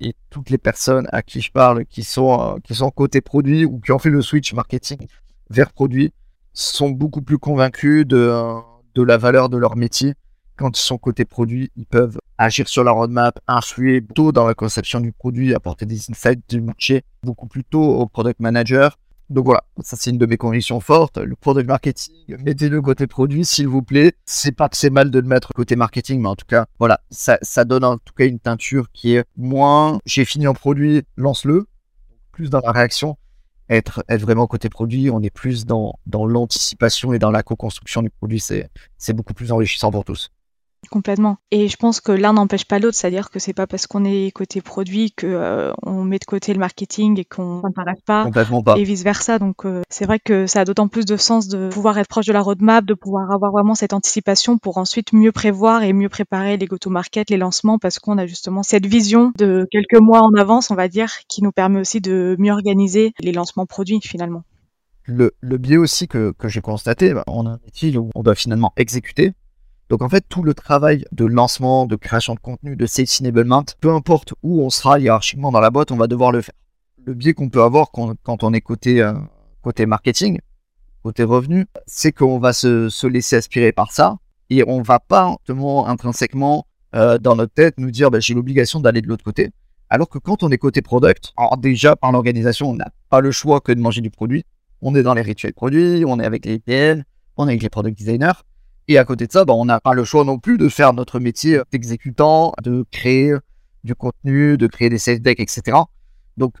Et 0.00 0.14
toutes 0.30 0.50
les 0.50 0.58
personnes 0.58 1.06
à 1.12 1.22
qui 1.22 1.40
je 1.40 1.52
parle, 1.52 1.84
qui 1.84 2.02
sont, 2.02 2.40
euh, 2.40 2.58
qui 2.64 2.74
sont 2.74 2.90
côté 2.90 3.20
produit 3.20 3.64
ou 3.64 3.78
qui 3.80 3.92
ont 3.92 3.98
fait 3.98 4.10
le 4.10 4.22
switch 4.22 4.54
marketing 4.54 5.06
vers 5.50 5.72
produit, 5.72 6.12
sont 6.52 6.90
beaucoup 6.90 7.22
plus 7.22 7.38
convaincus 7.38 8.06
de, 8.06 8.16
euh, 8.16 8.54
de 8.94 9.02
la 9.02 9.18
valeur 9.18 9.50
de 9.50 9.58
leur 9.58 9.76
métier. 9.76 10.14
Quand 10.60 10.78
ils 10.78 10.82
sont 10.82 10.98
côté 10.98 11.24
produit, 11.24 11.72
ils 11.76 11.86
peuvent 11.86 12.18
agir 12.36 12.68
sur 12.68 12.84
la 12.84 12.90
roadmap, 12.90 13.40
influer 13.48 14.04
tôt 14.14 14.30
dans 14.30 14.46
la 14.46 14.52
conception 14.52 15.00
du 15.00 15.10
produit, 15.10 15.54
apporter 15.54 15.86
des 15.86 16.10
insights 16.10 16.42
du 16.50 16.60
marché 16.60 17.02
beaucoup 17.22 17.46
plus 17.46 17.64
tôt 17.64 17.82
au 17.82 18.06
product 18.06 18.40
manager 18.40 18.98
donc 19.30 19.44
voilà, 19.44 19.62
ça 19.80 19.96
c'est 19.96 20.10
une 20.10 20.18
de 20.18 20.26
mes 20.26 20.36
convictions 20.36 20.80
fortes. 20.80 21.16
Le 21.16 21.36
product 21.36 21.68
marketing, 21.68 22.36
mettez-le 22.44 22.82
côté 22.82 23.06
produit, 23.06 23.44
s'il 23.44 23.68
vous 23.68 23.80
plaît. 23.80 24.12
C'est 24.26 24.50
pas 24.50 24.68
que 24.68 24.76
c'est 24.76 24.90
mal 24.90 25.12
de 25.12 25.20
le 25.20 25.26
mettre 25.26 25.52
côté 25.54 25.76
marketing, 25.76 26.20
mais 26.20 26.28
en 26.28 26.34
tout 26.34 26.46
cas, 26.46 26.66
voilà, 26.80 27.00
ça, 27.10 27.38
ça 27.40 27.64
donne 27.64 27.84
en 27.84 27.96
tout 27.96 28.12
cas 28.12 28.26
une 28.26 28.40
teinture 28.40 28.90
qui 28.92 29.14
est 29.14 29.24
moins 29.36 30.00
j'ai 30.04 30.24
fini 30.24 30.48
en 30.48 30.54
produit, 30.54 31.04
lance-le, 31.16 31.68
plus 32.32 32.50
dans 32.50 32.60
la 32.60 32.72
réaction. 32.72 33.16
Être, 33.68 34.02
être 34.08 34.20
vraiment 34.20 34.48
côté 34.48 34.68
produit, 34.68 35.10
on 35.10 35.22
est 35.22 35.30
plus 35.30 35.64
dans, 35.64 35.94
dans 36.06 36.26
l'anticipation 36.26 37.12
et 37.12 37.20
dans 37.20 37.30
la 37.30 37.44
co-construction 37.44 38.02
du 38.02 38.10
produit. 38.10 38.40
C'est, 38.40 38.68
c'est 38.98 39.12
beaucoup 39.12 39.32
plus 39.32 39.52
enrichissant 39.52 39.92
pour 39.92 40.04
tous. 40.04 40.32
Complètement. 40.88 41.36
Et 41.50 41.68
je 41.68 41.76
pense 41.76 42.00
que 42.00 42.10
l'un 42.10 42.32
n'empêche 42.32 42.64
pas 42.64 42.78
l'autre, 42.78 42.96
c'est-à-dire 42.96 43.30
que 43.30 43.38
c'est 43.38 43.52
pas 43.52 43.66
parce 43.66 43.86
qu'on 43.86 44.04
est 44.04 44.32
côté 44.32 44.60
produit 44.60 45.12
que 45.12 45.26
euh, 45.26 45.72
on 45.82 46.04
met 46.04 46.18
de 46.18 46.24
côté 46.24 46.52
le 46.52 46.58
marketing 46.58 47.20
et 47.20 47.24
qu'on 47.24 47.60
s'intéresse 47.60 48.00
pas. 48.04 48.24
Complètement 48.24 48.62
pas. 48.62 48.76
Et 48.76 48.82
vice 48.82 49.04
versa. 49.04 49.38
Donc 49.38 49.66
euh, 49.66 49.82
c'est 49.88 50.06
vrai 50.06 50.18
que 50.18 50.46
ça 50.46 50.60
a 50.60 50.64
d'autant 50.64 50.88
plus 50.88 51.04
de 51.04 51.16
sens 51.16 51.48
de 51.48 51.68
pouvoir 51.68 51.98
être 51.98 52.08
proche 52.08 52.26
de 52.26 52.32
la 52.32 52.40
roadmap, 52.40 52.84
de 52.84 52.94
pouvoir 52.94 53.30
avoir 53.30 53.52
vraiment 53.52 53.74
cette 53.74 53.92
anticipation 53.92 54.58
pour 54.58 54.78
ensuite 54.78 55.12
mieux 55.12 55.32
prévoir 55.32 55.82
et 55.82 55.92
mieux 55.92 56.08
préparer 56.08 56.56
les 56.56 56.66
go-to-market, 56.66 57.30
les 57.30 57.36
lancements, 57.36 57.78
parce 57.78 57.98
qu'on 57.98 58.18
a 58.18 58.26
justement 58.26 58.62
cette 58.62 58.86
vision 58.86 59.32
de 59.38 59.68
quelques 59.70 60.00
mois 60.00 60.22
en 60.22 60.32
avance, 60.34 60.70
on 60.70 60.76
va 60.76 60.88
dire, 60.88 61.10
qui 61.28 61.42
nous 61.42 61.52
permet 61.52 61.78
aussi 61.78 62.00
de 62.00 62.36
mieux 62.38 62.52
organiser 62.52 63.12
les 63.20 63.32
lancements 63.32 63.66
produits 63.66 64.00
finalement. 64.02 64.42
Le, 65.04 65.32
le 65.40 65.58
biais 65.58 65.76
aussi 65.76 66.08
que, 66.08 66.32
que 66.38 66.48
j'ai 66.48 66.60
constaté, 66.60 67.14
bah, 67.14 67.24
on 67.26 67.46
a 67.46 67.50
un 67.50 67.58
métier 67.64 67.96
où 67.96 68.10
on 68.14 68.22
doit 68.22 68.34
finalement 68.34 68.72
exécuter 68.76 69.34
donc 69.90 70.02
en 70.02 70.08
fait, 70.08 70.24
tout 70.28 70.44
le 70.44 70.54
travail 70.54 71.04
de 71.10 71.24
lancement, 71.24 71.84
de 71.84 71.96
création 71.96 72.34
de 72.34 72.38
contenu, 72.38 72.76
de 72.76 72.86
sales 72.86 73.08
enablement, 73.22 73.64
peu 73.80 73.90
importe 73.92 74.34
où 74.44 74.62
on 74.62 74.70
sera 74.70 75.00
hiérarchiquement 75.00 75.50
dans 75.50 75.58
la 75.58 75.70
boîte, 75.70 75.90
on 75.90 75.96
va 75.96 76.06
devoir 76.06 76.30
le 76.30 76.42
faire. 76.42 76.54
Le 77.04 77.12
biais 77.12 77.32
qu'on 77.32 77.48
peut 77.48 77.62
avoir 77.62 77.90
quand, 77.90 78.44
on 78.44 78.52
est 78.52 78.60
côté, 78.60 79.02
euh, 79.02 79.14
côté 79.62 79.86
marketing, 79.86 80.38
côté 81.02 81.24
revenu, 81.24 81.66
c'est 81.86 82.12
qu'on 82.12 82.38
va 82.38 82.52
se, 82.52 83.06
laisser 83.08 83.34
aspirer 83.34 83.72
par 83.72 83.90
ça 83.90 84.18
et 84.48 84.62
on 84.64 84.80
va 84.80 85.00
pas 85.00 85.34
intrinsèquement 85.48 86.66
euh, 86.94 87.18
dans 87.18 87.34
notre 87.34 87.52
tête 87.52 87.74
nous 87.78 87.90
dire 87.90 88.12
bah, 88.12 88.20
j'ai 88.20 88.34
l'obligation 88.34 88.78
d'aller 88.78 89.00
de 89.00 89.08
l'autre 89.08 89.24
côté. 89.24 89.50
Alors 89.88 90.08
que 90.08 90.18
quand 90.18 90.44
on 90.44 90.52
est 90.52 90.58
côté 90.58 90.82
product, 90.82 91.32
alors 91.36 91.56
déjà 91.56 91.96
par 91.96 92.12
l'organisation, 92.12 92.70
on 92.70 92.74
n'a 92.74 92.92
pas 93.08 93.20
le 93.20 93.32
choix 93.32 93.60
que 93.60 93.72
de 93.72 93.80
manger 93.80 94.02
du 94.02 94.10
produit. 94.10 94.44
On 94.82 94.94
est 94.94 95.02
dans 95.02 95.14
les 95.14 95.22
rituels 95.22 95.52
produits, 95.52 96.04
on 96.06 96.20
est 96.20 96.24
avec 96.24 96.46
les 96.46 96.60
PL, 96.60 97.04
on 97.36 97.48
est 97.48 97.52
avec 97.52 97.62
les 97.62 97.70
product 97.70 97.98
designers. 97.98 98.38
Et 98.90 98.98
à 98.98 99.04
côté 99.04 99.28
de 99.28 99.32
ça, 99.32 99.44
bah, 99.44 99.54
on 99.54 99.66
n'a 99.66 99.78
pas 99.78 99.94
le 99.94 100.02
choix 100.02 100.24
non 100.24 100.40
plus 100.40 100.58
de 100.58 100.68
faire 100.68 100.92
notre 100.92 101.20
métier 101.20 101.60
d'exécutant, 101.70 102.52
de 102.60 102.84
créer 102.90 103.32
du 103.84 103.94
contenu, 103.94 104.56
de 104.56 104.66
créer 104.66 104.88
des 104.88 104.98
sales 104.98 105.20
decks, 105.20 105.38
etc. 105.38 105.78
Donc 106.36 106.54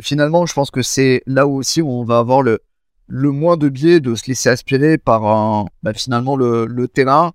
finalement, 0.00 0.46
je 0.46 0.54
pense 0.54 0.70
que 0.70 0.82
c'est 0.82 1.24
là 1.26 1.48
où 1.48 1.56
aussi 1.56 1.82
on 1.82 2.04
va 2.04 2.18
avoir 2.18 2.42
le, 2.42 2.60
le 3.08 3.32
moins 3.32 3.56
de 3.56 3.68
biais 3.68 3.98
de 3.98 4.14
se 4.14 4.28
laisser 4.28 4.50
aspirer 4.50 4.98
par 4.98 5.66
bah, 5.82 5.92
finalement 5.92 6.36
le, 6.36 6.86
terrain 6.86 7.32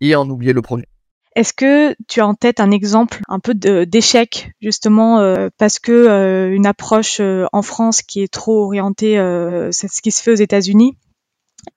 et 0.00 0.14
en 0.14 0.30
oublier 0.30 0.52
le 0.52 0.62
produit. 0.62 0.86
Est-ce 1.34 1.52
que 1.52 1.96
tu 2.06 2.20
as 2.20 2.26
en 2.28 2.34
tête 2.34 2.60
un 2.60 2.70
exemple 2.70 3.20
un 3.26 3.40
peu 3.40 3.52
d'échec 3.52 4.52
justement 4.60 5.18
euh, 5.18 5.48
parce 5.58 5.80
que 5.80 5.90
euh, 5.90 6.54
une 6.54 6.66
approche 6.66 7.18
euh, 7.18 7.46
en 7.52 7.62
France 7.62 8.02
qui 8.02 8.22
est 8.22 8.32
trop 8.32 8.64
orientée, 8.64 9.16
c'est 9.72 9.88
ce 9.88 10.00
qui 10.02 10.12
se 10.12 10.22
fait 10.22 10.30
aux 10.30 10.36
États-Unis 10.36 10.96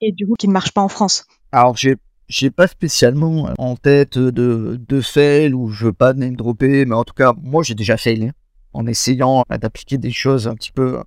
et 0.00 0.12
du 0.12 0.24
coup 0.24 0.34
qui 0.38 0.46
ne 0.46 0.52
marche 0.52 0.70
pas 0.70 0.82
en 0.82 0.88
France? 0.88 1.26
Alors, 1.52 1.76
j'ai 1.76 1.96
j'ai 2.28 2.50
pas 2.50 2.66
spécialement 2.66 3.50
en 3.58 3.76
tête 3.76 4.18
de, 4.18 4.80
de 4.88 5.00
fail 5.00 5.54
ou 5.54 5.68
je 5.68 5.86
veux 5.86 5.92
pas 5.92 6.12
name 6.12 6.34
dropper, 6.36 6.84
mais 6.84 6.94
en 6.94 7.04
tout 7.04 7.14
cas, 7.14 7.32
moi 7.40 7.62
j'ai 7.62 7.74
déjà 7.74 7.96
failé 7.96 8.32
en 8.72 8.86
essayant 8.86 9.44
d'appliquer 9.48 9.96
des 9.96 10.10
choses 10.10 10.48
un 10.48 10.54
petit 10.54 10.72
peu 10.72 11.00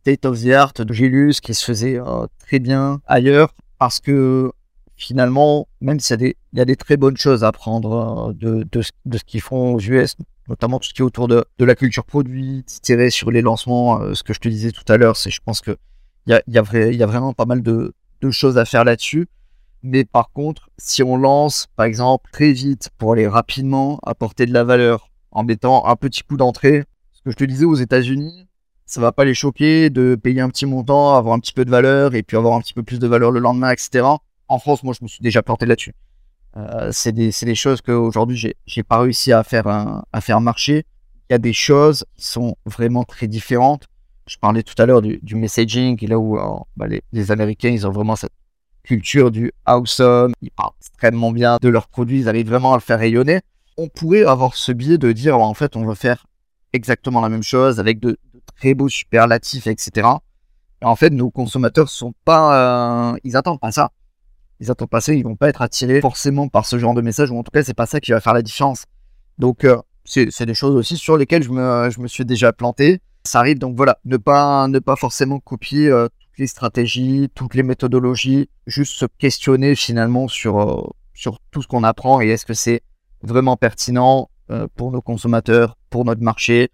state 0.00 0.24
of 0.24 0.42
the 0.42 0.48
art 0.48 0.72
de 0.72 0.92
Gélus 0.92 1.34
qui 1.42 1.54
se 1.54 1.64
faisait 1.64 1.98
euh, 1.98 2.26
très 2.38 2.58
bien 2.58 3.00
ailleurs 3.06 3.54
parce 3.78 4.00
que 4.00 4.52
finalement, 4.96 5.68
même 5.80 6.00
s'il 6.00 6.22
y, 6.22 6.34
y, 6.54 6.60
a 6.60 6.64
des 6.64 6.76
très 6.76 6.96
bonnes 6.96 7.16
choses 7.16 7.44
à 7.44 7.48
apprendre 7.48 8.30
euh, 8.30 8.32
de, 8.32 8.66
de, 8.72 8.82
ce 9.18 9.24
qu'ils 9.24 9.40
font 9.40 9.74
aux 9.74 9.80
US, 9.80 10.16
notamment 10.48 10.78
tout 10.78 10.88
ce 10.88 10.94
qui 10.94 11.02
est 11.02 11.04
autour 11.04 11.28
de, 11.28 11.44
de 11.58 11.64
la 11.64 11.74
culture 11.74 12.04
produit, 12.04 12.64
tirer 12.82 13.10
sur 13.10 13.30
les 13.30 13.42
lancements, 13.42 14.00
euh, 14.00 14.14
ce 14.14 14.22
que 14.22 14.32
je 14.32 14.40
te 14.40 14.48
disais 14.48 14.72
tout 14.72 14.84
à 14.88 14.96
l'heure, 14.96 15.16
c'est 15.16 15.30
je 15.30 15.40
pense 15.44 15.60
que 15.60 15.76
il 16.26 16.32
y 16.32 16.34
a, 16.34 16.42
y, 16.46 16.96
y 16.96 17.02
a 17.02 17.06
vraiment 17.06 17.32
pas 17.34 17.44
mal 17.44 17.62
de, 17.62 17.94
de 18.22 18.30
choses 18.30 18.56
à 18.56 18.64
faire 18.64 18.84
là-dessus. 18.84 19.28
Mais 19.86 20.06
par 20.06 20.30
contre, 20.30 20.70
si 20.78 21.02
on 21.02 21.18
lance, 21.18 21.66
par 21.76 21.84
exemple, 21.84 22.30
très 22.32 22.52
vite 22.52 22.88
pour 22.96 23.12
aller 23.12 23.28
rapidement 23.28 24.00
apporter 24.02 24.46
de 24.46 24.52
la 24.54 24.64
valeur 24.64 25.10
en 25.30 25.44
mettant 25.44 25.84
un 25.86 25.94
petit 25.94 26.22
coup 26.22 26.38
d'entrée, 26.38 26.84
ce 27.12 27.20
que 27.20 27.30
je 27.30 27.36
te 27.36 27.44
disais 27.44 27.66
aux 27.66 27.74
États-Unis, 27.74 28.48
ça 28.86 29.02
va 29.02 29.12
pas 29.12 29.26
les 29.26 29.34
choquer 29.34 29.90
de 29.90 30.14
payer 30.14 30.40
un 30.40 30.48
petit 30.48 30.64
montant, 30.64 31.14
avoir 31.14 31.34
un 31.34 31.38
petit 31.38 31.52
peu 31.52 31.66
de 31.66 31.70
valeur 31.70 32.14
et 32.14 32.22
puis 32.22 32.38
avoir 32.38 32.54
un 32.54 32.62
petit 32.62 32.72
peu 32.72 32.82
plus 32.82 32.98
de 32.98 33.06
valeur 33.06 33.30
le 33.30 33.40
lendemain, 33.40 33.72
etc. 33.72 34.06
En 34.48 34.58
France, 34.58 34.82
moi, 34.84 34.94
je 34.98 35.04
me 35.04 35.08
suis 35.08 35.20
déjà 35.20 35.42
planté 35.42 35.66
là-dessus. 35.66 35.92
Euh, 36.56 36.88
c'est 36.90 37.12
des, 37.12 37.30
des, 37.42 37.54
choses 37.54 37.82
qu'aujourd'hui, 37.82 38.38
j'ai, 38.38 38.56
j'ai 38.64 38.84
pas 38.84 39.00
réussi 39.00 39.32
à 39.34 39.42
faire, 39.42 39.66
à 39.66 40.20
faire 40.22 40.40
marcher. 40.40 40.86
Il 41.28 41.34
y 41.34 41.36
a 41.36 41.38
des 41.38 41.52
choses 41.52 42.06
qui 42.16 42.24
sont 42.24 42.56
vraiment 42.64 43.04
très 43.04 43.26
différentes. 43.26 43.86
Je 44.26 44.38
parlais 44.38 44.62
tout 44.62 44.80
à 44.80 44.86
l'heure 44.86 45.02
du, 45.02 45.34
messaging, 45.34 45.98
là 46.08 46.18
où 46.18 46.38
euh, 46.38 46.56
bah, 46.74 46.86
les, 46.86 47.02
les 47.12 47.30
Américains, 47.30 47.68
ils 47.68 47.86
ont 47.86 47.90
vraiment 47.90 48.16
cette 48.16 48.32
culture 48.84 49.30
du 49.30 49.52
awesome, 49.66 50.32
ils 50.42 50.50
parlent 50.50 50.72
extrêmement 50.80 51.32
bien 51.32 51.58
de 51.60 51.68
leurs 51.68 51.88
produits, 51.88 52.20
ils 52.20 52.28
arrivent 52.28 52.48
vraiment 52.48 52.72
à 52.72 52.76
le 52.76 52.80
faire 52.80 52.98
rayonner. 52.98 53.40
On 53.76 53.88
pourrait 53.88 54.24
avoir 54.24 54.54
ce 54.54 54.70
biais 54.70 54.98
de 54.98 55.10
dire, 55.10 55.38
en 55.38 55.54
fait, 55.54 55.74
on 55.74 55.84
veut 55.84 55.94
faire 55.94 56.26
exactement 56.72 57.20
la 57.20 57.28
même 57.28 57.42
chose 57.42 57.80
avec 57.80 57.98
de, 57.98 58.18
très 58.56 58.74
beaux 58.74 58.88
superlatifs, 58.88 59.66
etc. 59.66 60.08
Et 60.82 60.84
en 60.84 60.96
fait, 60.96 61.10
nos 61.10 61.30
consommateurs 61.30 61.88
sont 61.88 62.14
pas, 62.24 63.12
euh, 63.12 63.18
ils 63.24 63.36
attendent 63.36 63.60
pas 63.60 63.72
ça. 63.72 63.90
Ils 64.60 64.70
attendent 64.70 64.90
pas 64.90 65.00
ça, 65.00 65.12
ils 65.12 65.24
vont 65.24 65.36
pas 65.36 65.48
être 65.48 65.62
attirés 65.62 66.00
forcément 66.00 66.48
par 66.48 66.66
ce 66.66 66.78
genre 66.78 66.94
de 66.94 67.00
message, 67.00 67.30
ou 67.30 67.38
en 67.38 67.42
tout 67.42 67.50
cas, 67.50 67.64
c'est 67.64 67.74
pas 67.74 67.86
ça 67.86 68.00
qui 68.00 68.12
va 68.12 68.20
faire 68.20 68.34
la 68.34 68.42
différence. 68.42 68.84
Donc, 69.38 69.64
euh, 69.64 69.76
c'est 70.04 70.46
des 70.46 70.54
choses 70.54 70.74
aussi 70.74 70.96
sur 70.96 71.16
lesquelles 71.16 71.42
je 71.42 71.50
me, 71.50 71.90
je 71.90 72.00
me 72.00 72.06
suis 72.06 72.24
déjà 72.24 72.52
planté. 72.52 73.00
Ça 73.24 73.40
arrive, 73.40 73.58
donc 73.58 73.76
voilà, 73.76 73.98
ne 74.04 74.18
pas, 74.18 74.68
ne 74.68 74.78
pas 74.78 74.96
forcément 74.96 75.40
copier 75.40 75.88
euh, 75.88 76.08
les 76.38 76.46
stratégies, 76.46 77.30
toutes 77.34 77.54
les 77.54 77.62
méthodologies, 77.62 78.48
juste 78.66 78.94
se 78.94 79.06
questionner 79.18 79.74
finalement 79.74 80.28
sur, 80.28 80.60
euh, 80.60 80.82
sur 81.14 81.38
tout 81.50 81.62
ce 81.62 81.68
qu'on 81.68 81.84
apprend 81.84 82.20
et 82.20 82.28
est-ce 82.28 82.46
que 82.46 82.54
c'est 82.54 82.82
vraiment 83.22 83.56
pertinent 83.56 84.30
euh, 84.50 84.66
pour 84.76 84.92
nos 84.92 85.00
consommateurs, 85.00 85.76
pour 85.90 86.04
notre 86.04 86.22
marché 86.22 86.70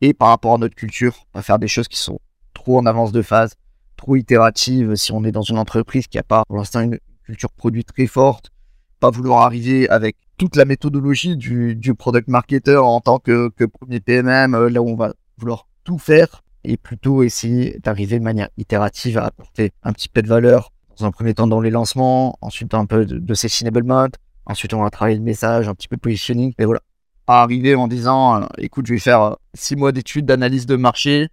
et 0.00 0.14
par 0.14 0.28
rapport 0.28 0.54
à 0.54 0.58
notre 0.58 0.74
culture, 0.74 1.26
à 1.34 1.42
faire 1.42 1.58
des 1.58 1.68
choses 1.68 1.88
qui 1.88 1.98
sont 1.98 2.18
trop 2.54 2.78
en 2.78 2.86
avance 2.86 3.12
de 3.12 3.22
phase, 3.22 3.54
trop 3.96 4.16
itératives 4.16 4.94
si 4.96 5.12
on 5.12 5.24
est 5.24 5.32
dans 5.32 5.42
une 5.42 5.58
entreprise 5.58 6.06
qui 6.06 6.16
n'a 6.16 6.22
pas 6.22 6.42
pour 6.46 6.56
l'instant 6.56 6.80
une 6.80 6.98
culture 7.24 7.52
produit 7.52 7.84
très 7.84 8.06
forte, 8.06 8.50
pas 8.98 9.10
vouloir 9.10 9.42
arriver 9.42 9.88
avec 9.88 10.16
toute 10.38 10.56
la 10.56 10.64
méthodologie 10.64 11.36
du, 11.36 11.76
du 11.76 11.94
product 11.94 12.28
marketer 12.28 12.76
en 12.76 13.00
tant 13.00 13.18
que, 13.18 13.48
que 13.50 13.64
premier 13.64 14.00
PMM, 14.00 14.54
euh, 14.54 14.68
là 14.68 14.82
où 14.82 14.88
on 14.88 14.96
va 14.96 15.14
vouloir 15.38 15.68
tout 15.84 15.98
faire 15.98 16.42
et 16.64 16.76
plutôt 16.76 17.22
essayer 17.22 17.78
d'arriver 17.82 18.18
de 18.18 18.24
manière 18.24 18.48
itérative 18.56 19.18
à 19.18 19.26
apporter 19.26 19.72
un 19.82 19.92
petit 19.92 20.08
peu 20.08 20.22
de 20.22 20.28
valeur 20.28 20.72
dans 20.98 21.06
un 21.06 21.10
premier 21.10 21.34
temps 21.34 21.46
dans 21.46 21.60
les 21.60 21.70
lancements, 21.70 22.36
ensuite 22.40 22.74
un 22.74 22.86
peu 22.86 23.06
de, 23.06 23.18
de 23.18 23.80
mode, 23.80 24.16
ensuite 24.46 24.74
on 24.74 24.82
va 24.82 24.90
travailler 24.90 25.16
le 25.16 25.22
message, 25.22 25.68
un 25.68 25.74
petit 25.74 25.88
peu 25.88 25.96
de 25.96 26.00
positioning, 26.00 26.52
mais 26.58 26.64
voilà. 26.64 26.80
Pas 27.24 27.42
arriver 27.42 27.76
en 27.76 27.86
disant, 27.86 28.42
euh, 28.42 28.46
écoute, 28.58 28.86
je 28.86 28.94
vais 28.94 28.98
faire 28.98 29.22
euh, 29.22 29.34
six 29.54 29.76
mois 29.76 29.92
d'études 29.92 30.26
d'analyse 30.26 30.66
de 30.66 30.74
marché 30.74 31.28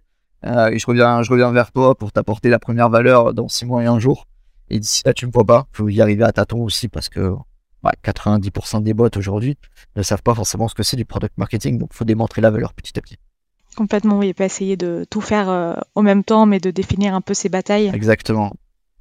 euh, 0.46 0.68
et 0.68 0.78
je 0.78 0.86
reviens, 0.86 1.22
je 1.22 1.30
reviens 1.30 1.50
vers 1.50 1.72
toi 1.72 1.96
pour 1.96 2.12
t'apporter 2.12 2.48
la 2.48 2.60
première 2.60 2.88
valeur 2.88 3.34
dans 3.34 3.48
six 3.48 3.66
mois 3.66 3.82
et 3.82 3.86
un 3.86 3.98
jour. 3.98 4.26
Et 4.68 4.78
d'ici 4.78 5.02
là, 5.04 5.12
tu 5.12 5.26
me 5.26 5.32
vois 5.32 5.44
pas. 5.44 5.66
Faut 5.72 5.88
y 5.88 6.00
arriver 6.00 6.22
à 6.22 6.32
tâtons 6.32 6.62
aussi 6.62 6.86
parce 6.86 7.08
que 7.08 7.34
90% 8.04 8.82
des 8.82 8.94
bots 8.94 9.08
aujourd'hui 9.16 9.56
ne 9.96 10.02
savent 10.02 10.22
pas 10.22 10.34
forcément 10.34 10.68
ce 10.68 10.74
que 10.74 10.82
c'est 10.82 10.96
du 10.96 11.04
product 11.04 11.36
marketing, 11.38 11.78
donc 11.78 11.92
faut 11.92 12.04
démontrer 12.04 12.40
la 12.40 12.50
valeur 12.50 12.72
petit 12.74 12.96
à 12.98 13.02
petit. 13.02 13.16
Complètement, 13.76 14.18
oui, 14.18 14.28
et 14.28 14.34
pas 14.34 14.44
essayer 14.44 14.76
de 14.76 15.06
tout 15.08 15.20
faire 15.20 15.48
euh, 15.48 15.74
au 15.94 16.02
même 16.02 16.24
temps, 16.24 16.46
mais 16.46 16.58
de 16.58 16.70
définir 16.70 17.14
un 17.14 17.20
peu 17.20 17.34
ses 17.34 17.48
batailles. 17.48 17.90
Exactement. 17.94 18.52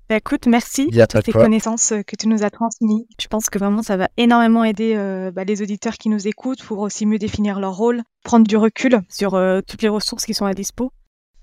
Bah, 0.09 0.17
écoute, 0.17 0.47
merci 0.47 0.87
pour 0.87 1.23
tes 1.23 1.31
connaissances 1.31 1.91
euh, 1.91 2.01
que 2.01 2.15
tu 2.15 2.27
nous 2.27 2.43
as 2.43 2.49
transmises. 2.49 3.05
Je 3.19 3.27
pense 3.27 3.49
que 3.49 3.59
vraiment 3.59 3.83
ça 3.83 3.97
va 3.97 4.09
énormément 4.17 4.63
aider 4.63 4.93
euh, 4.95 5.31
bah, 5.31 5.43
les 5.43 5.61
auditeurs 5.61 5.93
qui 5.93 6.09
nous 6.09 6.27
écoutent 6.27 6.63
pour 6.63 6.79
aussi 6.79 7.05
mieux 7.05 7.19
définir 7.19 7.59
leur 7.59 7.75
rôle, 7.75 8.01
prendre 8.23 8.47
du 8.47 8.57
recul 8.57 9.01
sur 9.09 9.39
toutes 9.67 9.81
les 9.81 9.89
ressources 9.89 10.25
qui 10.25 10.33
sont 10.33 10.45
à 10.45 10.53
dispo. 10.53 10.91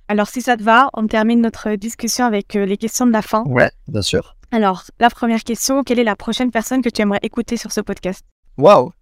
Alors 0.08 0.28
si 0.28 0.40
ça 0.40 0.56
te 0.56 0.62
va, 0.62 0.88
on 0.94 1.06
termine 1.06 1.40
notre 1.40 1.74
discussion 1.74 2.24
avec 2.24 2.54
les 2.54 2.76
questions 2.76 3.06
de 3.06 3.12
la 3.12 3.22
fin. 3.22 3.44
Ouais, 3.44 3.70
bien 3.88 4.02
sûr. 4.02 4.36
Alors, 4.52 4.84
la 5.00 5.10
première 5.10 5.42
question, 5.42 5.82
quelle 5.82 5.98
est 5.98 6.04
la 6.04 6.16
prochaine 6.16 6.50
personne 6.50 6.82
que 6.82 6.88
tu 6.88 7.02
aimerais 7.02 7.18
écouter 7.22 7.56
sur 7.56 7.72
ce 7.72 7.80
podcast? 7.80 8.24
Waouh 8.56 8.92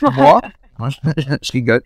Moi? 0.02 0.40
je, 1.42 1.52
rigole. 1.52 1.82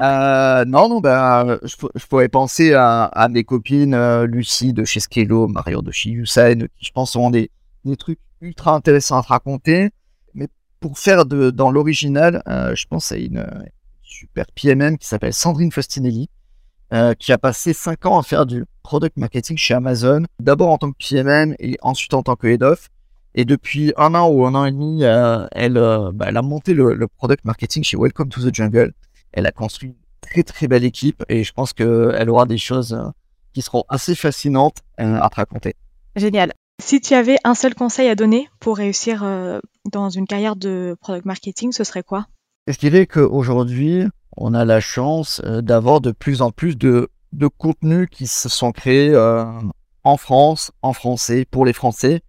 Euh, 0.00 0.64
non, 0.64 0.88
non, 0.88 1.00
ben, 1.00 1.58
je, 1.62 2.06
pourrais 2.06 2.28
penser 2.28 2.72
à, 2.74 3.28
mes 3.30 3.44
copines 3.44 3.94
euh, 3.94 4.26
Lucie 4.26 4.72
de 4.72 4.84
chez 4.84 5.00
Skello, 5.00 5.46
Mario 5.46 5.82
de 5.82 5.90
chez 5.90 6.10
Usain, 6.10 6.66
qui 6.78 6.86
je 6.86 6.92
pense 6.92 7.16
ont 7.16 7.30
des, 7.30 7.50
des 7.84 7.96
trucs 7.96 8.20
ultra 8.40 8.74
intéressants 8.74 9.18
à 9.18 9.22
te 9.22 9.28
raconter. 9.28 9.90
Mais 10.34 10.48
pour 10.80 10.98
faire 10.98 11.26
dans 11.26 11.70
l'original, 11.70 12.42
je 12.46 12.84
pense 12.86 13.12
à 13.12 13.16
une 13.16 13.46
super 14.02 14.46
PMM 14.54 14.98
qui 14.98 15.06
s'appelle 15.06 15.34
Sandrine 15.34 15.72
Fostinelli, 15.72 16.28
qui 17.18 17.32
a 17.32 17.38
passé 17.38 17.72
5 17.72 18.06
ans 18.06 18.18
à 18.18 18.22
faire 18.22 18.46
du 18.46 18.64
product 18.82 19.16
marketing 19.16 19.56
chez 19.56 19.74
Amazon, 19.74 20.24
d'abord 20.40 20.70
en 20.70 20.78
tant 20.78 20.92
que 20.92 20.96
PMM 20.98 21.54
et 21.58 21.76
ensuite 21.82 22.14
en 22.14 22.22
tant 22.22 22.36
que 22.36 22.46
head 22.46 22.62
of. 22.62 22.88
Et 23.36 23.44
depuis 23.44 23.92
un 23.96 24.14
an 24.14 24.28
ou 24.28 24.46
un 24.46 24.54
an 24.54 24.64
et 24.64 24.70
demi, 24.70 25.02
euh, 25.02 25.46
elle, 25.50 25.76
euh, 25.76 26.12
bah, 26.14 26.26
elle, 26.28 26.36
a 26.36 26.42
monté 26.42 26.72
le, 26.72 27.06
product 27.08 27.44
marketing 27.44 27.82
chez 27.82 27.96
Welcome 27.96 28.28
to 28.28 28.40
the 28.40 28.54
Jungle. 28.54 28.92
Elle 29.32 29.46
a 29.46 29.52
construit 29.52 29.88
une 29.88 29.96
très 30.20 30.44
très 30.44 30.68
belle 30.68 30.84
équipe 30.84 31.24
et 31.28 31.42
je 31.42 31.52
pense 31.52 31.72
qu'elle 31.72 32.30
aura 32.30 32.46
des 32.46 32.58
choses 32.58 32.92
euh, 32.92 33.10
qui 33.52 33.62
seront 33.62 33.84
assez 33.88 34.14
fascinantes 34.14 34.78
à 34.98 35.28
te 35.30 35.36
raconter. 35.36 35.74
Génial. 36.14 36.52
Si 36.80 37.00
tu 37.00 37.14
avais 37.14 37.36
un 37.44 37.54
seul 37.54 37.74
conseil 37.74 38.08
à 38.08 38.14
donner 38.14 38.48
pour 38.60 38.76
réussir 38.76 39.24
dans 39.92 40.10
une 40.10 40.26
carrière 40.26 40.56
de 40.56 40.96
product 41.00 41.24
marketing, 41.24 41.70
ce 41.70 41.84
serait 41.84 42.02
quoi? 42.02 42.26
Je 42.66 42.76
dirais 42.78 43.06
qu'aujourd'hui, 43.06 44.06
on 44.36 44.54
a 44.54 44.64
la 44.64 44.80
chance 44.80 45.40
d'avoir 45.44 46.00
de 46.00 46.10
plus 46.10 46.42
en 46.42 46.50
plus 46.50 46.76
de, 46.76 47.10
de 47.32 47.46
contenus 47.46 48.08
qui 48.10 48.26
se 48.26 48.48
sont 48.48 48.72
créés 48.72 49.16
en 50.02 50.16
France, 50.16 50.72
en 50.82 50.92
français, 50.92 51.46
pour 51.48 51.64
les 51.64 51.72
Français. 51.72 52.22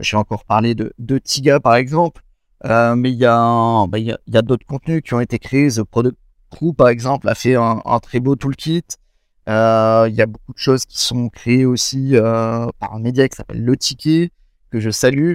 J'ai 0.00 0.16
encore 0.16 0.44
parlé 0.44 0.74
de, 0.74 0.92
de 0.98 1.18
Tiga, 1.18 1.60
par 1.60 1.74
exemple. 1.74 2.22
mais 2.64 3.10
il 3.10 3.18
y 3.18 3.26
a, 3.26 3.86
bah, 3.88 3.98
y 3.98 4.12
a, 4.12 4.18
y 4.26 4.36
a 4.36 4.42
d'autres 4.42 4.66
contenus 4.66 5.02
qui 5.02 5.14
ont 5.14 5.20
été 5.20 5.38
créés. 5.38 5.68
The 5.70 5.82
Product 5.82 6.16
Crew, 6.50 6.72
par 6.76 6.88
exemple, 6.88 7.28
a 7.28 7.34
fait 7.34 7.56
un, 7.56 7.82
un 7.84 7.98
très 8.00 8.20
beau 8.20 8.36
toolkit. 8.36 8.84
Euh, 9.48 10.06
il 10.08 10.14
y 10.14 10.22
a 10.22 10.26
beaucoup 10.26 10.52
de 10.52 10.58
choses 10.58 10.86
qui 10.86 10.98
sont 10.98 11.28
créées 11.28 11.66
aussi 11.66 12.16
euh, 12.16 12.66
par 12.78 12.94
un 12.94 12.98
média 12.98 13.28
qui 13.28 13.36
s'appelle 13.36 13.62
Le 13.62 13.76
Ticket, 13.76 14.30
que 14.70 14.80
je 14.80 14.90
salue. 14.90 15.34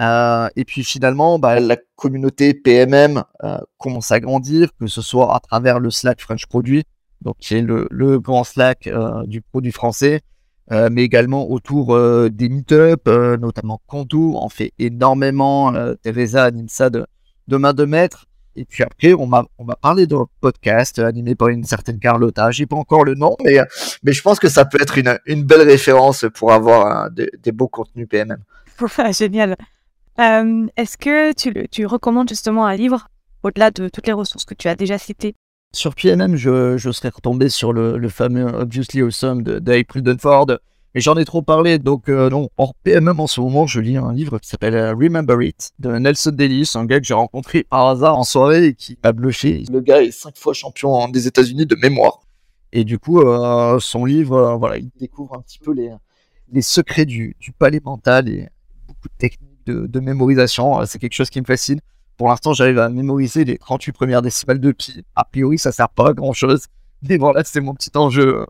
Euh, 0.00 0.48
et 0.56 0.64
puis 0.64 0.84
finalement, 0.84 1.38
bah, 1.38 1.60
la 1.60 1.76
communauté 1.96 2.54
PMM 2.54 3.22
commence 3.78 4.10
à 4.10 4.20
grandir, 4.20 4.70
que 4.78 4.86
ce 4.86 5.00
soit 5.00 5.34
à 5.34 5.40
travers 5.40 5.80
le 5.80 5.90
Slack 5.90 6.20
French 6.20 6.46
Produit, 6.46 6.84
donc 7.22 7.36
qui 7.38 7.54
est 7.54 7.62
le, 7.62 7.86
le 7.90 8.18
grand 8.18 8.44
Slack 8.44 8.90
du 9.26 9.40
produit 9.40 9.72
français, 9.72 10.20
mais 10.70 11.02
également 11.02 11.50
autour 11.50 11.98
des 12.30 12.48
meet-up, 12.48 13.06
notamment 13.06 13.80
Kanto 13.86 14.36
en 14.36 14.48
fait 14.48 14.72
énormément. 14.78 15.72
Teresa 16.02 16.44
anime 16.44 16.68
ça 16.68 16.90
de, 16.90 17.06
main 17.48 17.72
de 17.72 17.84
maître. 17.84 18.26
Et 18.58 18.64
puis 18.64 18.82
après, 18.82 19.12
on 19.12 19.26
m'a, 19.26 19.44
on 19.58 19.66
parlé 19.66 20.06
d'un 20.06 20.26
podcast 20.40 20.98
animé 20.98 21.34
par 21.34 21.48
une 21.48 21.64
certaine 21.64 21.98
Carlotta. 21.98 22.50
J'ai 22.50 22.66
pas 22.66 22.76
encore 22.76 23.04
le 23.04 23.14
nom, 23.14 23.36
mais, 23.44 23.58
mais 24.02 24.12
je 24.12 24.22
pense 24.22 24.40
que 24.40 24.48
ça 24.48 24.64
peut 24.64 24.80
être 24.80 24.98
une, 24.98 25.18
une 25.26 25.44
belle 25.44 25.68
référence 25.68 26.24
pour 26.34 26.52
avoir 26.52 27.10
des 27.10 27.52
beaux 27.52 27.68
contenus 27.68 28.08
PMM. 28.08 28.38
génial. 29.12 29.56
Euh, 30.18 30.66
est-ce 30.76 30.96
que 30.96 31.32
tu, 31.32 31.68
tu 31.68 31.86
recommandes 31.86 32.28
justement 32.28 32.66
un 32.66 32.76
livre 32.76 33.08
au-delà 33.42 33.70
de 33.70 33.88
toutes 33.88 34.06
les 34.06 34.12
ressources 34.12 34.44
que 34.44 34.54
tu 34.54 34.68
as 34.68 34.74
déjà 34.74 34.98
citées? 34.98 35.34
Sur 35.76 35.94
PMM, 35.94 36.36
je, 36.36 36.90
serais 36.90 37.10
retombé 37.10 37.50
sur 37.50 37.74
le, 37.74 38.08
fameux 38.08 38.46
Obviously 38.46 39.02
Awesome 39.02 39.42
de 39.42 39.58
Dunford 39.58 40.46
mais 40.94 41.02
j'en 41.02 41.14
ai 41.18 41.26
trop 41.26 41.42
parlé, 41.42 41.78
donc 41.78 42.08
euh, 42.08 42.30
non. 42.30 42.48
En 42.56 42.72
PMM 42.82 43.20
en 43.20 43.26
ce 43.26 43.42
moment, 43.42 43.66
je 43.66 43.80
lis 43.80 43.98
un 43.98 44.14
livre 44.14 44.38
qui 44.38 44.48
s'appelle 44.48 44.74
euh, 44.74 44.94
Remember 44.94 45.42
It 45.42 45.72
de 45.78 45.90
Nelson 45.90 46.30
Davis, 46.32 46.74
un 46.76 46.86
gars 46.86 46.98
que 46.98 47.04
j'ai 47.04 47.12
rencontré 47.12 47.64
par 47.64 47.88
hasard 47.88 48.16
en 48.16 48.24
soirée 48.24 48.68
et 48.68 48.74
qui 48.74 48.96
m'a 49.04 49.12
bluffé. 49.12 49.64
Le 49.70 49.82
gars 49.82 50.02
est 50.02 50.12
cinq 50.12 50.38
fois 50.38 50.54
champion 50.54 51.06
des 51.10 51.26
États-Unis 51.26 51.66
de 51.66 51.76
mémoire. 51.76 52.22
Et 52.72 52.84
du 52.84 52.98
coup, 52.98 53.20
euh, 53.20 53.78
son 53.78 54.06
livre, 54.06 54.56
voilà, 54.58 54.78
il 54.78 54.88
découvre 54.98 55.34
un 55.34 55.42
petit 55.42 55.58
peu 55.58 55.74
les, 55.74 55.90
les 56.50 56.62
secrets 56.62 57.04
du, 57.04 57.36
du 57.38 57.52
palais 57.52 57.82
mental 57.84 58.30
et 58.30 58.48
beaucoup 58.88 59.08
de 59.08 59.14
techniques 59.18 59.66
de, 59.66 59.86
de 59.86 60.00
mémorisation. 60.00 60.86
C'est 60.86 60.98
quelque 60.98 61.12
chose 61.12 61.28
qui 61.28 61.42
me 61.42 61.46
fascine. 61.46 61.80
Pour 62.16 62.28
l'instant, 62.28 62.54
j'arrive 62.54 62.78
à 62.78 62.88
mémoriser 62.88 63.44
les 63.44 63.58
38 63.58 63.92
premières 63.92 64.22
décimales 64.22 64.60
de 64.60 64.72
pi. 64.72 65.04
A 65.14 65.24
priori, 65.24 65.58
ça 65.58 65.72
sert 65.72 65.88
pas 65.88 66.10
à 66.10 66.12
grand 66.12 66.32
chose. 66.32 66.66
Mais 67.08 67.18
voilà, 67.18 67.44
c'est 67.44 67.60
mon 67.60 67.74
petit 67.74 67.90
enjeu. 67.94 68.46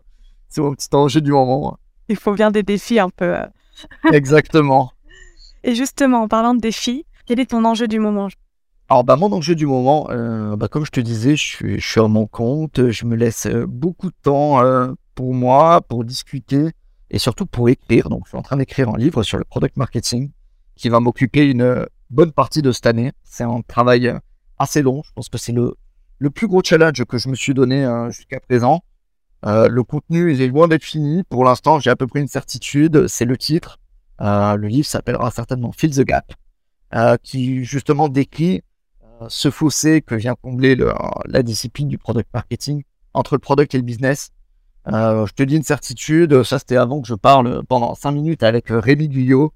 C'est 0.49 0.61
mon 0.61 0.73
petit 0.73 0.87
enjeu 0.93 1.21
du 1.21 1.31
moment 1.31 1.77
il 2.09 2.15
faut 2.15 2.33
bien 2.33 2.51
des 2.51 2.63
défis 2.63 2.99
un 2.99 3.09
peu. 3.09 3.35
Euh. 3.35 3.45
Exactement. 4.13 4.91
Et 5.63 5.75
justement, 5.75 6.23
en 6.23 6.27
parlant 6.27 6.53
de 6.53 6.59
défis, 6.59 7.05
quel 7.25 7.39
est 7.39 7.47
ton 7.47 7.65
enjeu 7.65 7.87
du 7.87 7.99
moment? 7.99 8.29
Alors 8.89 9.03
bah 9.03 9.17
mon 9.17 9.31
enjeu 9.33 9.53
du 9.53 9.65
moment, 9.65 10.07
euh, 10.11 10.55
bah, 10.55 10.69
comme 10.69 10.85
je 10.85 10.91
te 10.91 11.01
disais, 11.01 11.35
je 11.35 11.43
suis, 11.43 11.79
je 11.79 11.85
suis 11.85 11.99
à 11.99 12.07
mon 12.07 12.25
compte, 12.25 12.89
je 12.89 13.05
me 13.05 13.17
laisse 13.17 13.45
euh, 13.45 13.65
beaucoup 13.67 14.07
de 14.07 14.15
temps 14.23 14.61
pour 15.13 15.33
moi, 15.33 15.81
pour 15.81 16.05
discuter 16.05 16.69
et 17.09 17.19
surtout 17.19 17.45
pour 17.45 17.67
écrire. 17.67 18.07
Donc 18.09 18.21
je 18.25 18.29
suis 18.29 18.37
en 18.37 18.43
train 18.43 18.55
d'écrire 18.55 18.87
un 18.89 18.97
livre 18.97 19.23
sur 19.23 19.37
le 19.37 19.43
product 19.43 19.75
marketing 19.75 20.31
qui 20.77 20.87
va 20.87 21.01
m'occuper 21.01 21.49
une 21.49 21.85
bonne 22.09 22.31
partie 22.31 22.61
de 22.61 22.71
cette 22.71 22.85
année. 22.85 23.11
C'est 23.23 23.43
un 23.43 23.61
travail 23.61 24.13
assez 24.57 24.81
long. 24.81 25.01
Je 25.03 25.11
pense 25.13 25.29
que 25.29 25.37
c'est 25.37 25.51
le, 25.51 25.75
le 26.19 26.29
plus 26.29 26.47
gros 26.47 26.61
challenge 26.63 27.03
que 27.05 27.17
je 27.17 27.29
me 27.29 27.35
suis 27.35 27.53
donné 27.53 27.87
jusqu'à 28.09 28.39
présent. 28.39 28.81
Euh, 29.45 29.67
le 29.67 29.83
contenu 29.83 30.33
est 30.33 30.47
loin 30.47 30.67
d'être 30.67 30.83
fini. 30.83 31.23
Pour 31.23 31.43
l'instant, 31.43 31.79
j'ai 31.79 31.89
à 31.89 31.95
peu 31.95 32.07
près 32.07 32.19
une 32.19 32.27
certitude. 32.27 33.07
C'est 33.07 33.25
le 33.25 33.37
titre. 33.37 33.79
Euh, 34.21 34.55
le 34.55 34.67
livre 34.67 34.87
s'appellera 34.87 35.29
certainement 35.31 35.71
Fill 35.71 35.95
the 35.95 36.01
Gap, 36.01 36.33
euh, 36.95 37.17
qui 37.21 37.63
justement 37.63 38.09
décrit 38.09 38.63
ce 39.29 39.49
fossé 39.49 40.01
que 40.01 40.15
vient 40.15 40.35
combler 40.35 40.75
la 41.25 41.41
discipline 41.41 41.87
du 41.87 41.97
product 41.97 42.29
marketing 42.33 42.83
entre 43.13 43.33
le 43.35 43.39
product 43.39 43.73
et 43.73 43.77
le 43.77 43.83
business. 43.83 44.29
je 44.85 45.33
te 45.33 45.41
dis 45.41 45.55
une 45.55 45.63
certitude, 45.63 46.43
ça 46.43 46.59
c'était 46.59 46.77
avant 46.77 47.01
que 47.01 47.07
je 47.07 47.15
parle 47.15 47.63
pendant 47.67 47.95
cinq 47.95 48.11
minutes 48.11 48.43
avec 48.43 48.65
Rémi 48.69 49.07
Guyot, 49.07 49.53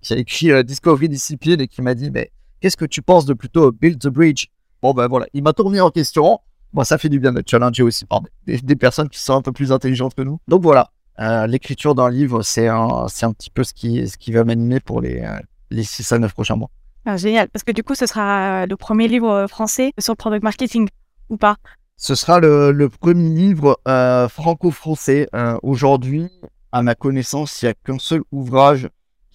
qui 0.00 0.12
a 0.12 0.16
écrit 0.16 0.64
Discovery 0.64 1.08
Discipline 1.08 1.60
et 1.60 1.68
qui 1.68 1.82
m'a 1.82 1.94
dit, 1.94 2.10
mais 2.10 2.30
qu'est-ce 2.60 2.76
que 2.76 2.84
tu 2.84 3.02
penses 3.02 3.26
de 3.26 3.34
plutôt 3.34 3.72
Build 3.72 3.98
the 4.00 4.08
Bridge? 4.08 4.46
Bon 4.82 4.92
ben 4.92 5.08
voilà, 5.08 5.26
il 5.32 5.42
m'a 5.42 5.52
tourné 5.52 5.80
en 5.80 5.90
question. 5.90 6.40
Bon, 6.72 6.84
ça 6.84 6.98
fait 6.98 7.08
du 7.08 7.18
bien 7.18 7.32
d'être 7.32 7.48
challengé 7.48 7.82
aussi 7.82 8.04
par 8.04 8.20
des, 8.46 8.76
personnes 8.76 9.08
qui 9.08 9.18
sont 9.18 9.34
un 9.34 9.42
peu 9.42 9.52
plus 9.52 9.72
intelligentes 9.72 10.14
que 10.14 10.22
nous. 10.22 10.38
Donc 10.48 10.62
voilà, 10.62 10.90
euh, 11.18 11.46
l'écriture 11.46 11.94
d'un 11.94 12.10
livre, 12.10 12.42
c'est 12.42 12.68
un, 12.68 13.06
un 13.06 13.32
petit 13.32 13.50
peu 13.50 13.64
ce 13.64 13.72
qui, 13.72 14.06
ce 14.06 14.18
qui 14.18 14.32
va 14.32 14.44
m'animer 14.44 14.78
pour 14.80 15.00
les, 15.00 15.20
euh, 15.20 15.38
les 15.70 15.82
6 15.82 16.12
à 16.12 16.18
9 16.18 16.32
prochains 16.32 16.56
mois. 16.56 16.70
Ah, 17.06 17.16
génial, 17.16 17.48
parce 17.48 17.64
que 17.64 17.72
du 17.72 17.82
coup, 17.82 17.94
ce 17.94 18.06
sera 18.06 18.66
le 18.66 18.76
premier 18.76 19.08
livre 19.08 19.46
français 19.48 19.92
sur 19.98 20.12
le 20.12 20.16
product 20.16 20.42
marketing, 20.44 20.88
ou 21.30 21.38
pas? 21.38 21.56
Ce 21.96 22.14
sera 22.14 22.38
le, 22.38 22.70
le 22.70 22.88
premier 22.90 23.28
livre 23.30 23.80
euh, 23.88 24.28
franco-français. 24.28 25.28
Aujourd'hui, 25.62 26.30
à 26.70 26.82
ma 26.82 26.94
connaissance, 26.94 27.62
il 27.62 27.64
n'y 27.64 27.70
a 27.70 27.74
qu'un 27.74 27.98
seul 27.98 28.22
ouvrage 28.30 28.88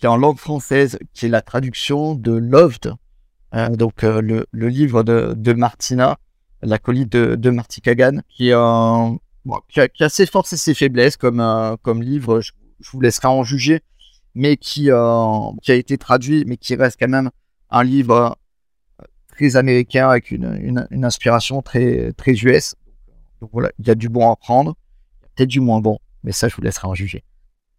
en 0.07 0.17
langue 0.17 0.37
française, 0.37 0.99
qui 1.13 1.25
est 1.25 1.29
la 1.29 1.41
traduction 1.41 2.15
de 2.15 2.31
Loved, 2.31 2.93
donc 3.71 4.01
le, 4.01 4.47
le, 4.51 4.67
livre 4.67 5.03
de, 5.03 5.53
Martina, 5.53 6.17
l'acolyte 6.61 7.11
de, 7.11 7.35
de 7.35 7.49
Marty 7.49 7.81
Kagan, 7.81 8.21
qui, 8.29 8.51
a, 8.51 9.11
qui, 9.69 10.03
a, 10.03 10.09
ses 10.09 10.25
forces 10.25 10.53
et 10.53 10.57
ses 10.57 10.73
faiblesses 10.73 11.17
comme, 11.17 11.39
euh, 11.39 11.75
comme 11.81 12.01
livre, 12.01 12.41
je, 12.41 12.51
vous 12.91 13.01
laisserai 13.01 13.27
en 13.27 13.43
juger, 13.43 13.81
mais 14.35 14.57
qui, 14.57 14.91
euh, 14.91 15.51
qui 15.61 15.71
a 15.71 15.75
été 15.75 15.97
traduit, 15.97 16.43
mais 16.47 16.57
qui 16.57 16.75
reste 16.75 16.97
quand 16.99 17.09
même 17.09 17.29
un 17.69 17.83
livre 17.83 18.37
euh, 19.01 19.05
très 19.29 19.55
américain 19.55 20.09
avec 20.09 20.31
une, 20.31 20.85
une, 20.89 21.05
inspiration 21.05 21.61
très, 21.61 22.13
très 22.13 22.33
US. 22.33 22.75
Voilà, 23.51 23.71
il 23.79 23.87
y 23.87 23.91
a 23.91 23.95
du 23.95 24.09
bon 24.09 24.31
à 24.31 24.35
prendre, 24.35 24.75
peut-être 25.35 25.49
du 25.49 25.59
moins 25.59 25.81
bon, 25.81 25.99
mais 26.23 26.31
ça, 26.31 26.47
je 26.47 26.55
vous 26.55 26.61
laisserai 26.61 26.87
en 26.87 26.93
juger. 26.93 27.23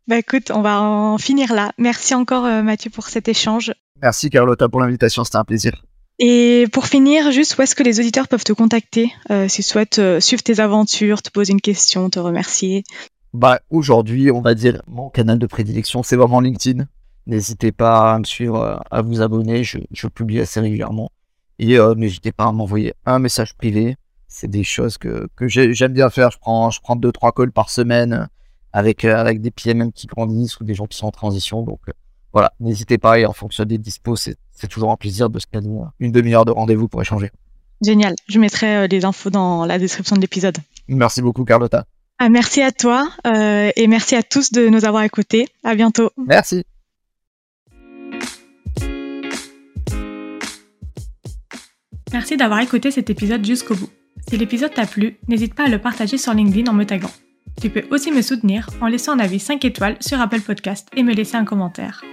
Bah 0.07 0.19
écoute, 0.19 0.51
on 0.51 0.61
va 0.61 0.81
en 0.83 1.19
finir 1.19 1.53
là. 1.55 1.73
Merci 1.79 2.15
encore 2.15 2.45
Mathieu 2.63 2.91
pour 2.91 3.07
cet 3.07 3.29
échange. 3.29 3.73
Merci 4.03 4.29
Carlotta 4.29 4.69
pour 4.69 4.81
l'invitation, 4.81 5.25
c'était 5.25 5.39
un 5.39 5.45
plaisir. 5.45 5.83
Et 6.19 6.67
pour 6.73 6.87
finir, 6.87 7.33
juste 7.33 7.59
où 7.59 7.63
est-ce 7.63 7.75
que 7.75 7.83
les 7.83 7.99
auditeurs 7.99 8.29
peuvent 8.29 8.45
te 8.45 8.53
contacter 8.53 9.13
euh, 9.31 9.49
s'ils 9.49 9.65
souhaitent 9.65 9.99
euh, 9.99 10.21
suivre 10.21 10.43
tes 10.43 10.61
aventures, 10.61 11.23
te 11.23 11.31
poser 11.31 11.53
une 11.53 11.61
question, 11.61 12.09
te 12.09 12.21
remercier? 12.21 12.85
Bah 13.33 13.59
aujourd'hui, 13.71 14.31
on 14.31 14.41
va 14.41 14.55
dire 14.55 14.81
mon 14.87 15.11
canal 15.11 15.41
de 15.41 15.47
prédilection, 15.47 16.05
c'est 16.05 16.15
vraiment 16.15 16.41
LinkedIn. 16.41 16.85
N'hésitez 17.27 17.73
pas 17.73 18.15
à 18.15 18.19
me 18.19 18.25
suivre, 18.25 18.61
euh, 18.61 18.77
à 18.93 19.03
vous 19.03 19.23
abonner, 19.23 19.65
je, 19.65 19.79
je 19.91 20.07
publie 20.07 20.39
assez 20.39 20.61
régulièrement. 20.61 21.11
Et 21.59 21.79
n'hésitez 21.97 22.33
pas 22.33 22.47
à 22.47 22.53
m'envoyer 22.53 22.95
un 23.07 23.21
message 23.21 23.55
privé. 23.55 23.97
C'est 24.27 24.51
des 24.51 24.65
choses 24.65 24.99
que, 24.99 25.29
que 25.37 25.47
j'aime 25.47 25.93
bien 25.93 26.11
faire. 26.11 26.33
Je 26.33 26.39
prends, 26.39 26.69
je 26.71 26.81
prends 26.81 26.97
deux 26.97 27.13
trois 27.13 27.31
calls 27.31 27.53
par 27.53 27.71
semaine 27.71 28.29
avec 28.75 29.05
avec 29.05 29.41
des 29.41 29.53
PMM 29.53 29.93
qui 29.93 30.09
grandissent 30.09 30.59
ou 30.61 30.65
des 30.65 30.75
gens 30.75 30.87
qui 30.87 30.99
sont 30.99 31.07
en 31.07 31.13
transition. 31.13 31.63
Donc 31.63 31.81
voilà, 32.33 32.53
n'hésitez 32.59 32.99
pas 32.99 33.19
et 33.21 33.25
en 33.25 33.33
fonction 33.33 33.65
des 33.65 33.79
dispos, 33.79 34.17
c'est 34.17 34.69
toujours 34.69 34.91
un 34.91 34.97
plaisir 34.97 35.31
de 35.31 35.39
se 35.39 35.47
caler 35.47 35.69
une 36.01 36.11
demi-heure 36.11 36.45
de 36.45 36.51
rendez-vous 36.51 36.89
pour 36.89 37.01
échanger. 37.01 37.31
Génial, 37.81 38.15
je 38.29 38.39
mettrai 38.39 38.77
euh, 38.77 38.87
les 38.89 39.05
infos 39.05 39.31
dans 39.31 39.65
la 39.65 39.79
description 39.79 40.17
de 40.17 40.21
l'épisode. 40.21 40.59
Merci 40.89 41.23
beaucoup 41.23 41.45
Carlotta. 41.45 41.87
Ah, 42.19 42.29
merci 42.29 42.63
à 42.63 42.73
toi 42.73 43.09
euh, 43.27 43.71
et 43.77 43.87
merci 43.87 44.17
à 44.17 44.23
tous 44.23 44.51
de 44.51 44.69
nous 44.69 44.85
avoir 44.85 45.05
écoutés. 45.05 45.47
À 45.63 45.77
bientôt. 45.77 46.11
Merci. 46.17 46.65
Merci 52.13 52.37
d'avoir 52.37 52.61
écouté 52.61 52.91
cet 52.91 53.11
épisode 53.11 53.45
jusqu'au 53.45 53.77
bout. 53.77 53.91
Si 54.29 54.37
l'épisode 54.37 54.73
t'a 54.75 54.87
plu, 54.87 55.19
n'hésite 55.29 55.55
pas 55.55 55.67
à 55.67 55.69
le 55.69 55.81
partager 55.81 56.19
sur 56.19 56.33
LinkedIn 56.33 56.71
en 56.71 56.75
me 56.75 56.85
taguant. 56.85 57.11
Tu 57.61 57.71
peux 57.71 57.85
aussi 57.91 58.11
me 58.11 58.23
soutenir 58.23 58.69
en 58.81 58.89
laissant 58.89 59.13
un 59.13 59.19
avis 59.19 59.39
5 59.39 59.65
étoiles 59.65 59.97
sur 60.01 60.21
Apple 60.21 60.41
Podcast 60.41 60.89
et 60.97 61.03
me 61.03 61.15
laisser 61.15 61.37
un 61.37 61.45
commentaire. 61.45 62.05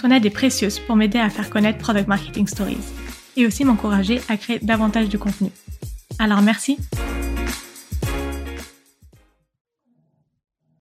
Ton 0.00 0.10
aide 0.10 0.24
est 0.24 0.30
précieuse 0.30 0.78
pour 0.78 0.96
m'aider 0.96 1.18
à 1.18 1.28
faire 1.28 1.50
connaître 1.50 1.78
Product 1.78 2.06
Marketing 2.06 2.46
Stories 2.46 2.78
et 3.36 3.46
aussi 3.46 3.64
m'encourager 3.64 4.20
à 4.28 4.36
créer 4.36 4.58
davantage 4.60 5.08
de 5.08 5.16
contenu. 5.16 5.50
Alors 6.18 6.42
merci 6.42 6.78